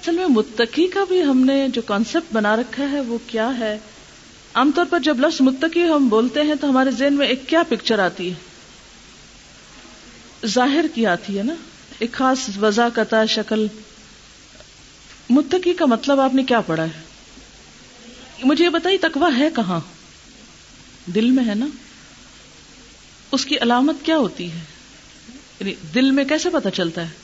اصل 0.00 0.16
میں 0.16 0.26
متقی 0.26 0.86
کا 0.86 1.00
بھی 1.08 1.22
ہم 1.24 1.44
نے 1.44 1.68
جو 1.68 1.82
کانسیپٹ 1.82 2.34
بنا 2.34 2.56
رکھا 2.56 2.90
ہے 2.90 3.00
وہ 3.00 3.18
کیا 3.26 3.58
ہے؟ 3.58 3.78
عام 4.54 4.70
طور 4.74 4.84
پر 4.90 4.98
جب 4.98 5.20
لفظ 5.20 5.40
متقی 5.40 5.88
ہم 5.88 6.08
بولتے 6.08 6.42
ہیں 6.42 6.54
تو 6.60 6.70
ہمارے 6.70 6.90
ذہن 6.90 7.14
میں 7.14 7.26
ایک 7.26 7.48
کیا 7.48 7.62
پکچر 7.68 7.98
آتی 7.98 8.28
ہے؟ 8.28 8.34
ظاہر 10.46 10.84
کی 10.94 11.06
آتی 11.06 11.38
ہے 11.38 11.42
نا؟ 11.42 11.54
ایک 11.98 12.12
خاص 12.12 12.38
وضا 12.62 12.88
قطع 12.94 13.24
شکل۔ 13.24 13.66
متقی 15.30 15.72
کا 15.72 15.86
مطلب 15.86 16.20
آپ 16.20 16.34
نے 16.34 16.42
کیا 16.42 16.60
پڑھا 16.60 16.84
ہے؟ 16.84 17.00
مجھے 18.44 18.64
یہ 18.64 18.68
بتائی 18.68 18.98
تکوا 18.98 19.30
ہے 19.38 19.48
کہاں؟ 19.56 19.80
دل 21.06 21.30
میں 21.30 21.44
ہے 21.46 21.54
نا، 21.54 21.66
اس 23.32 23.44
کی 23.44 23.58
علامت 23.58 24.04
کیا 24.04 24.16
ہوتی 24.16 24.50
ہے؟ 24.52 24.60
یعنی 25.60 25.74
دل 25.94 26.10
میں 26.10 26.24
کیسے 26.24 26.50
پتا 26.50 26.70
چلتا 26.70 27.02
ہے؟ 27.02 27.20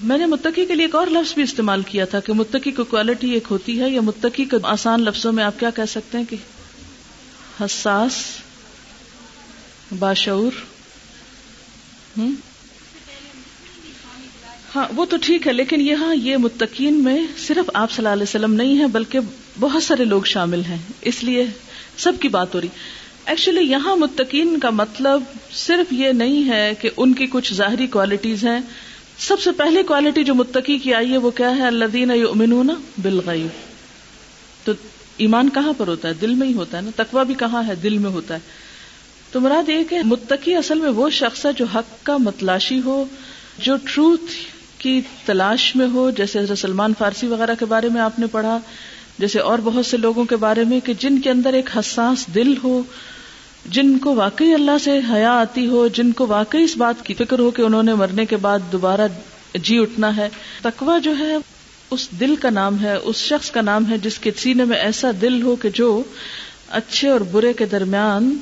میں 0.00 0.18
نے 0.18 0.26
متقی 0.26 0.64
کے 0.64 0.74
لیے 0.74 0.86
ایک 0.86 0.94
اور 0.94 1.06
لفظ 1.06 1.34
بھی 1.34 1.42
استعمال 1.42 1.82
کیا 1.82 2.04
تھا 2.04 2.20
کہ 2.20 2.32
متقی 2.32 2.70
کو 2.70 2.84
کوالٹی 2.84 3.30
ایک 3.30 3.44
ہوتی 3.50 3.80
ہے، 3.80 3.90
یا 3.90 4.00
متقی 4.00 4.44
کو 4.44 4.56
آسان 4.62 5.02
لفظوں 5.02 5.32
میں 5.32 5.44
آپ 5.44 5.58
کیا 5.60 5.70
کہہ 5.70 5.90
سکتے 5.90 6.18
ہیں 6.18 6.24
کہ 6.24 6.36
حساس، 7.60 8.22
باشعور 9.98 10.52
ہوں 12.18 12.32
ہاں 14.74 14.86
وہ 14.96 15.04
تو 15.04 15.16
ٹھیک 15.16 15.46
ہے، 15.46 15.52
لیکن 15.52 15.80
یہاں 15.80 16.14
یہ 16.14 16.36
متقین 16.36 17.02
میں 17.04 17.18
صرف 17.38 17.70
آپ 17.74 17.90
صلی 17.90 18.04
اللہ 18.04 18.12
علیہ 18.12 18.22
وسلم 18.22 18.54
نہیں 18.54 18.78
ہے 18.78 18.86
بلکہ 18.86 19.18
بہت 19.60 19.82
سارے 19.82 20.04
لوگ 20.04 20.22
شامل 20.22 20.64
ہیں۔ 20.64 20.78
اس 21.00 21.22
لیے 21.24 21.46
سب 21.98 22.12
کی 22.20 22.28
بات 22.28 22.54
ہو 22.54 22.60
رہی۔ 22.60 22.68
ایکچولی 23.26 23.60
یہاں 23.60 23.96
متقین 23.96 24.58
کا 24.58 24.70
مطلب 24.70 25.22
صرف 25.52 25.92
یہ 25.92 26.12
نہیں 26.12 26.48
ہے 26.48 26.72
کہ 26.80 26.90
ان 26.96 27.14
کی 27.14 27.26
کچھ 27.26 27.54
ظاہری 27.54 27.86
کوالٹیز 27.86 28.44
ہیں۔ 28.44 28.60
سب 29.18 29.40
سے 29.40 29.52
پہلی 29.52 29.82
کوالٹی 29.82 30.24
جو 30.24 30.34
متقی 30.34 30.78
کی 30.78 30.94
آئی 30.94 31.12
ہے 31.12 31.16
وہ 31.16 31.30
کیا 31.30 31.56
ہے؟ 31.56 31.66
اللہ 31.66 31.84
دین 31.84 32.10
بالغیب 33.02 34.70
ایمان 35.16 35.48
کہاں 35.48 35.72
پر 35.76 35.88
ہوتا 35.88 36.08
ہے؟ 36.08 36.14
دل 36.14 36.34
میں 36.34 36.48
ہی 36.48 36.54
ہوتا 36.54 36.76
ہے 36.76 36.82
نا۔ 36.82 36.90
تقوا 36.96 37.22
بھی 37.22 37.34
کہاں 37.34 37.62
ہے؟ 37.66 37.74
دل 37.74 37.98
میں 37.98 38.10
ہوتا 38.10 38.34
ہے۔ 38.34 38.40
تو 39.32 39.40
مراد 39.40 39.68
یہ 39.68 39.84
کہ 39.90 39.98
متقی 40.04 40.54
اصل 40.54 40.78
میں 40.78 40.88
وہ 40.88 41.10
شخص 41.10 41.46
ہے 41.46 41.50
جو 41.52 41.64
حق 41.64 42.06
کا 42.06 42.16
متلاشی 42.16 42.80
ہو، 42.84 43.04
جو 43.58 43.76
ٹروتھ 43.76 44.32
کی 44.78 45.00
تلاش 45.26 45.76
میں 45.76 45.88
ہو، 45.88 46.10
جیسے 46.10 46.38
حضرت 46.38 46.58
سلمان 46.58 46.92
فارسی 46.98 47.26
وغیرہ 47.26 47.54
کے 47.58 47.64
بارے 47.64 47.88
میں 47.88 48.00
آپ 48.00 48.18
نے 48.18 48.26
پڑھا۔ 48.26 48.58
جیسے 49.18 49.38
اور 49.38 49.58
بہت 49.64 49.86
سے 49.86 49.96
لوگوں 49.96 50.24
کے 50.24 50.36
بارے 50.36 50.64
میں 50.64 50.80
کہ 50.80 50.94
جن 50.94 51.20
کے 51.20 51.30
اندر 51.30 51.52
ایک 51.52 51.70
حساس 51.76 52.26
دل 52.34 52.54
ہو، 52.62 52.82
جن 53.66 53.98
کو 53.98 54.14
واقعی 54.14 54.54
اللہ 54.54 54.78
سے 54.84 55.00
حیا 55.10 55.32
آتی 55.32 55.66
ہو، 55.66 55.88
جن 55.88 56.12
کو 56.12 56.26
واقعی 56.26 56.62
اس 56.62 56.76
بات 56.76 57.06
کی 57.06 57.14
فکر 57.14 57.38
ہو 57.38 57.50
کہ 57.50 57.62
انہوں 57.62 57.82
نے 57.82 57.94
مرنے 57.94 58.26
کے 58.26 58.36
بعد 58.36 58.58
دوبارہ 58.72 59.08
جی 59.54 59.78
اٹھنا 59.78 60.16
ہے۔ 60.16 60.28
تقوا 60.62 60.98
جو 60.98 61.18
ہے، 61.18 61.36
اس 61.90 62.08
دل 62.20 62.36
کا 62.36 62.50
نام 62.50 62.80
ہے، 62.82 62.94
اس 62.94 63.16
شخص 63.16 63.50
کا 63.50 63.60
نام 63.60 63.90
ہے 63.90 63.98
جس 63.98 64.18
کے 64.18 64.30
سینے 64.36 64.64
میں 64.64 64.78
ایسا 64.78 65.10
دل 65.20 65.42
ہو 65.42 65.56
کہ 65.56 65.68
جو 65.70 66.02
اچھے 66.68 67.08
اور 67.08 67.20
برے 67.20 67.52
کے 67.52 67.66
درمیان 67.66 68.36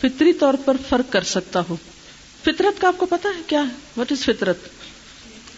فطری 0.00 0.32
طور 0.32 0.54
پر 0.64 0.76
فرق 0.88 1.12
کر 1.12 1.22
سکتا 1.22 1.60
ہو۔ 1.68 1.76
فطرت 2.42 2.80
کا 2.80 2.88
آپ 2.88 2.98
کو 2.98 3.06
پتا 3.06 3.28
ہے 3.28 3.42
کیا 3.46 3.60
ہے؟ 3.60 4.00
وٹ 4.00 4.12
از 4.12 4.18
فطرت? 4.18 4.56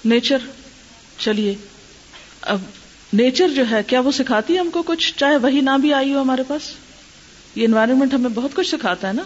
نیچر 0.04 0.38
چلیے، 1.18 1.54
اب 2.42 2.60
نیچر 3.12 3.48
جو 3.48 3.64
ہے، 3.70 3.82
کیا 3.82 4.00
وہ 4.00 4.12
سکھاتی 4.12 4.54
ہے 4.54 4.58
ہم 4.58 4.70
کو 4.70 4.82
کچھ؟ 4.82 5.14
چاہے 5.16 5.36
وہی 5.36 5.60
نہ 5.60 5.70
بھی 5.80 5.94
آئی 5.94 6.14
ہو 6.14 6.20
ہمارے 6.20 6.42
پاس۔ 6.48 6.62
یہ 7.54 7.64
انوائرمنٹ 7.64 8.14
ہمیں 8.14 8.30
بہت 8.34 8.50
کچھ 8.54 8.68
سکھاتا 8.68 9.08
ہے 9.08 9.12
نا۔ 9.12 9.22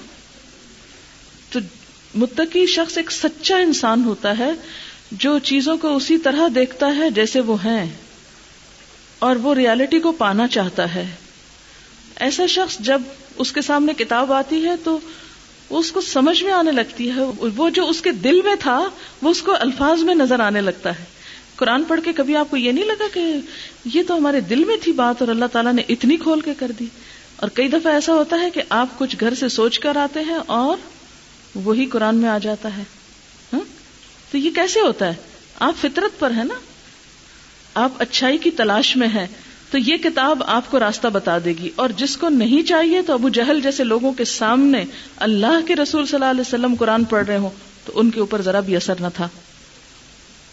تو 1.50 1.60
متقی 2.14 2.66
شخص 2.66 2.96
ایک 2.96 3.10
سچا 3.10 3.56
انسان 3.56 4.04
ہوتا 4.04 4.38
ہے 4.38 4.50
جو 5.12 5.38
چیزوں 5.38 5.76
کو 5.76 5.96
اسی 5.96 6.18
طرح 6.18 6.48
دیکھتا 6.54 6.96
ہے 6.96 7.10
جیسے 7.10 7.40
وہ 7.40 7.64
ہیں۔ 7.64 7.86
اور 9.18 9.36
وہ 9.36 9.54
ریالٹی 9.54 10.00
کو 10.00 10.12
پانا 10.12 10.48
چاہتا 10.48 10.94
ہے۔ 10.94 11.14
ایسا 12.16 12.46
شخص 12.46 12.78
جب 12.78 13.02
اس 13.38 13.52
کے 13.52 13.62
سامنے 13.62 13.92
کتاب 13.94 14.32
آتی 14.32 14.64
ہے 14.64 14.76
تو 14.84 14.98
اس 15.70 15.92
کو 15.92 16.00
سمجھ 16.00 16.44
میں 16.44 16.52
آنے 16.52 16.72
لگتی 16.72 17.10
ہے۔ 17.10 17.22
وہ 17.56 17.70
جو 17.70 17.88
اس 17.88 18.02
کے 18.02 18.10
دل 18.10 18.42
میں 18.42 18.54
تھا، 18.60 18.88
وہ 19.22 19.30
اس 19.30 19.42
کو 19.42 19.54
الفاظ 19.60 20.02
میں 20.02 20.14
نظر 20.14 20.40
آنے 20.40 20.60
لگتا 20.60 20.90
ہے۔ 20.98 21.04
قرآن 21.62 21.84
پڑھ 21.84 22.00
کے 22.04 22.12
کبھی 22.12 22.36
آپ 22.36 22.50
کو 22.50 22.56
یہ 22.56 22.72
نہیں 22.72 22.84
لگا 22.84 23.04
کہ 23.12 23.34
یہ 23.94 24.02
تو 24.08 24.16
ہمارے 24.16 24.40
دل 24.40 24.64
میں 24.64 24.76
تھی 24.82 24.92
بات 24.92 25.16
اور 25.22 25.28
اللہ 25.28 25.44
تعالیٰ 25.52 25.72
نے 25.72 25.82
اتنی 25.88 26.16
کھول 26.16 26.40
کے 26.40 26.54
کر 26.58 26.72
دی؟ 26.78 26.86
اور 27.36 27.48
کئی 27.54 27.68
دفعہ 27.68 27.92
ایسا 27.92 28.14
ہوتا 28.14 28.40
ہے 28.40 28.50
کہ 28.50 28.62
آپ 28.68 28.98
کچھ 28.98 29.16
گھر 29.20 29.34
سے 29.34 29.48
سوچ 29.48 29.78
کر 29.78 29.96
آتے 29.96 30.20
ہیں 30.20 30.38
اور 30.46 30.76
وہی 31.54 31.86
قرآن 31.86 32.16
میں 32.16 32.28
آ 32.28 32.38
جاتا 32.38 32.76
ہے۔ 32.76 32.82
ہاں؟ 33.52 33.60
تو 34.30 34.38
یہ 34.38 34.50
کیسے 34.50 34.80
ہوتا 34.80 35.06
ہے؟ 35.06 35.14
آپ 35.58 35.74
فطرت 35.80 36.20
پر 36.20 36.30
ہے 36.30 36.44
نا؟ 36.44 36.54
آپ 37.74 37.92
اچھائی 37.98 38.38
کی 38.38 38.50
تلاش 38.50 38.96
میں 38.96 39.08
ہے 39.14 39.26
تو 39.70 39.78
یہ 39.78 39.96
کتاب 39.96 40.42
آپ 40.46 40.70
کو 40.70 40.80
راستہ 40.80 41.08
بتا 41.08 41.38
دے 41.44 41.50
گی۔ 41.50 41.70
اور 41.76 41.88
جس 41.96 42.16
کو 42.16 42.28
نہیں 42.28 42.62
چاہیے 42.62 43.02
تو 43.02 43.12
ابو 43.12 43.28
جہل 43.28 43.60
جیسے 43.60 43.84
لوگوں 43.84 44.12
کے 44.12 44.24
سامنے 44.24 44.84
اللہ 45.16 45.66
کے 45.66 45.76
رسول 45.76 46.06
صلی 46.06 46.14
اللہ 46.14 46.30
علیہ 46.30 46.40
وسلم 46.40 46.74
قرآن 46.74 47.04
پڑھ 47.04 47.26
رہے 47.26 47.36
ہوں۔ 47.36 47.50
تو 47.84 47.92
ان 47.94 48.10
کے 48.10 48.20
اوپر 48.20 48.42
ذرا 48.42 48.60
بھی 48.60 48.76
اثر 48.76 48.94
نہ 49.00 49.06
تھا۔ 49.14 49.28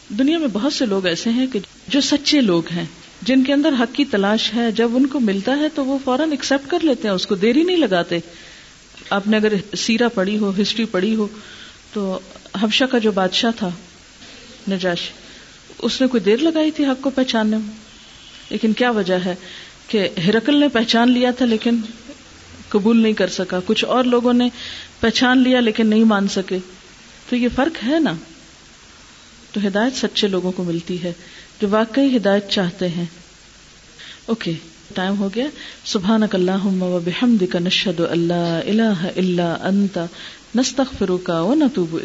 دنیا 0.09 0.37
میں 0.37 0.47
بہت 0.53 0.73
سے 0.73 0.85
لوگ 0.85 1.05
ایسے 1.05 1.29
ہیں 1.29 1.47
کہ 1.47 1.59
جو 1.87 2.01
سچے 2.01 2.41
لوگ 2.41 2.63
ہیں، 2.67 2.85
جن 3.21 3.43
کے 3.43 3.53
اندر 3.53 3.69
حق 3.79 3.95
کی 3.95 4.05
تلاش 4.05 4.53
ہے، 4.53 4.71
جب 4.71 4.89
ان 4.93 5.05
کو 5.05 5.19
ملتا 5.19 5.57
ہے 5.57 5.67
تو 5.75 5.85
وہ 5.85 5.97
فوراً 6.03 6.31
ایکسپٹ 6.31 6.69
کر 6.69 6.79
لیتے 6.81 7.07
ہیں، 7.07 7.15
اس 7.15 7.27
کو 7.27 7.35
دیری 7.35 7.63
نہیں 7.63 7.77
لگاتے۔ 7.77 8.19
آپ 9.09 9.27
نے 9.27 9.37
اگر 9.37 9.53
سیرا 9.77 10.07
پڑھی 10.07 10.37
ہو 10.37 10.51
ہسٹری 10.61 10.85
پڑھی 10.85 11.15
ہو، 11.15 11.27
تو 11.93 12.19
حبشہ 12.61 12.85
کا 12.85 12.97
جو 12.97 13.11
بادشاہ 13.11 13.51
تھا، 13.55 13.69
نجاش، 14.71 14.99
اس 15.77 16.01
نے 16.01 16.07
کوئی 16.07 16.23
دیر 16.23 16.37
لگائی 16.37 16.71
تھی 16.71 16.85
حق 16.85 17.01
کو 17.01 17.09
پہچاننے 17.09 17.57
میں؟ 17.57 17.75
لیکن 18.49 18.73
کیا 18.73 18.89
وجہ 18.89 19.17
ہے 19.25 19.35
کہ 19.87 20.09
ہرکل 20.27 20.59
نے 20.59 20.67
پہچان 20.67 21.11
لیا 21.11 21.31
تھا 21.31 21.45
لیکن 21.45 21.75
قبول 22.69 22.97
نہیں 22.97 23.13
کر 23.13 23.27
سکا؟ 23.27 23.59
کچھ 23.65 23.85
اور 23.85 24.03
لوگوں 24.03 24.33
نے 24.33 24.49
پہچان 24.99 25.37
لیا 25.37 25.59
لیکن 25.59 25.87
نہیں 25.87 26.03
مان 26.03 26.27
سکے۔ 26.27 26.57
تو 27.29 27.35
یہ 27.35 27.47
فرق 27.55 27.83
ہے 27.83 27.99
نا؟ 27.99 28.13
تو 29.51 29.67
ہدایت 29.67 29.93
سچے 29.95 30.27
لوگوں 30.27 30.51
کو 30.51 30.63
ملتی 30.63 31.03
ہے 31.03 31.13
جو 31.61 31.67
واقعی 31.69 32.17
ہدایت 32.17 32.49
چاہتے 32.49 32.87
ہیں۔ 32.87 33.05
اوکے 34.25 34.53
ٹائم 34.93 35.17
ہو 35.19 35.29
گیا۔ 35.35 35.47
سبحانک 35.85 36.35
اللہم 36.35 36.83
و 36.83 36.99
بحمدک 37.05 37.55
نشہد 37.55 38.01
اللہ 38.09 38.59
الہ 38.65 39.09
الا 39.17 39.57
انت، 39.61 39.99
نستغفرک 40.55 41.29
و 41.33 41.53
نتوب 41.53 41.97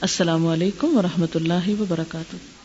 السلام 0.00 0.46
علیکم 0.46 0.96
ورحمۃ 0.96 1.34
اللہ 1.34 1.80
وبرکاتہ۔ 1.80 2.57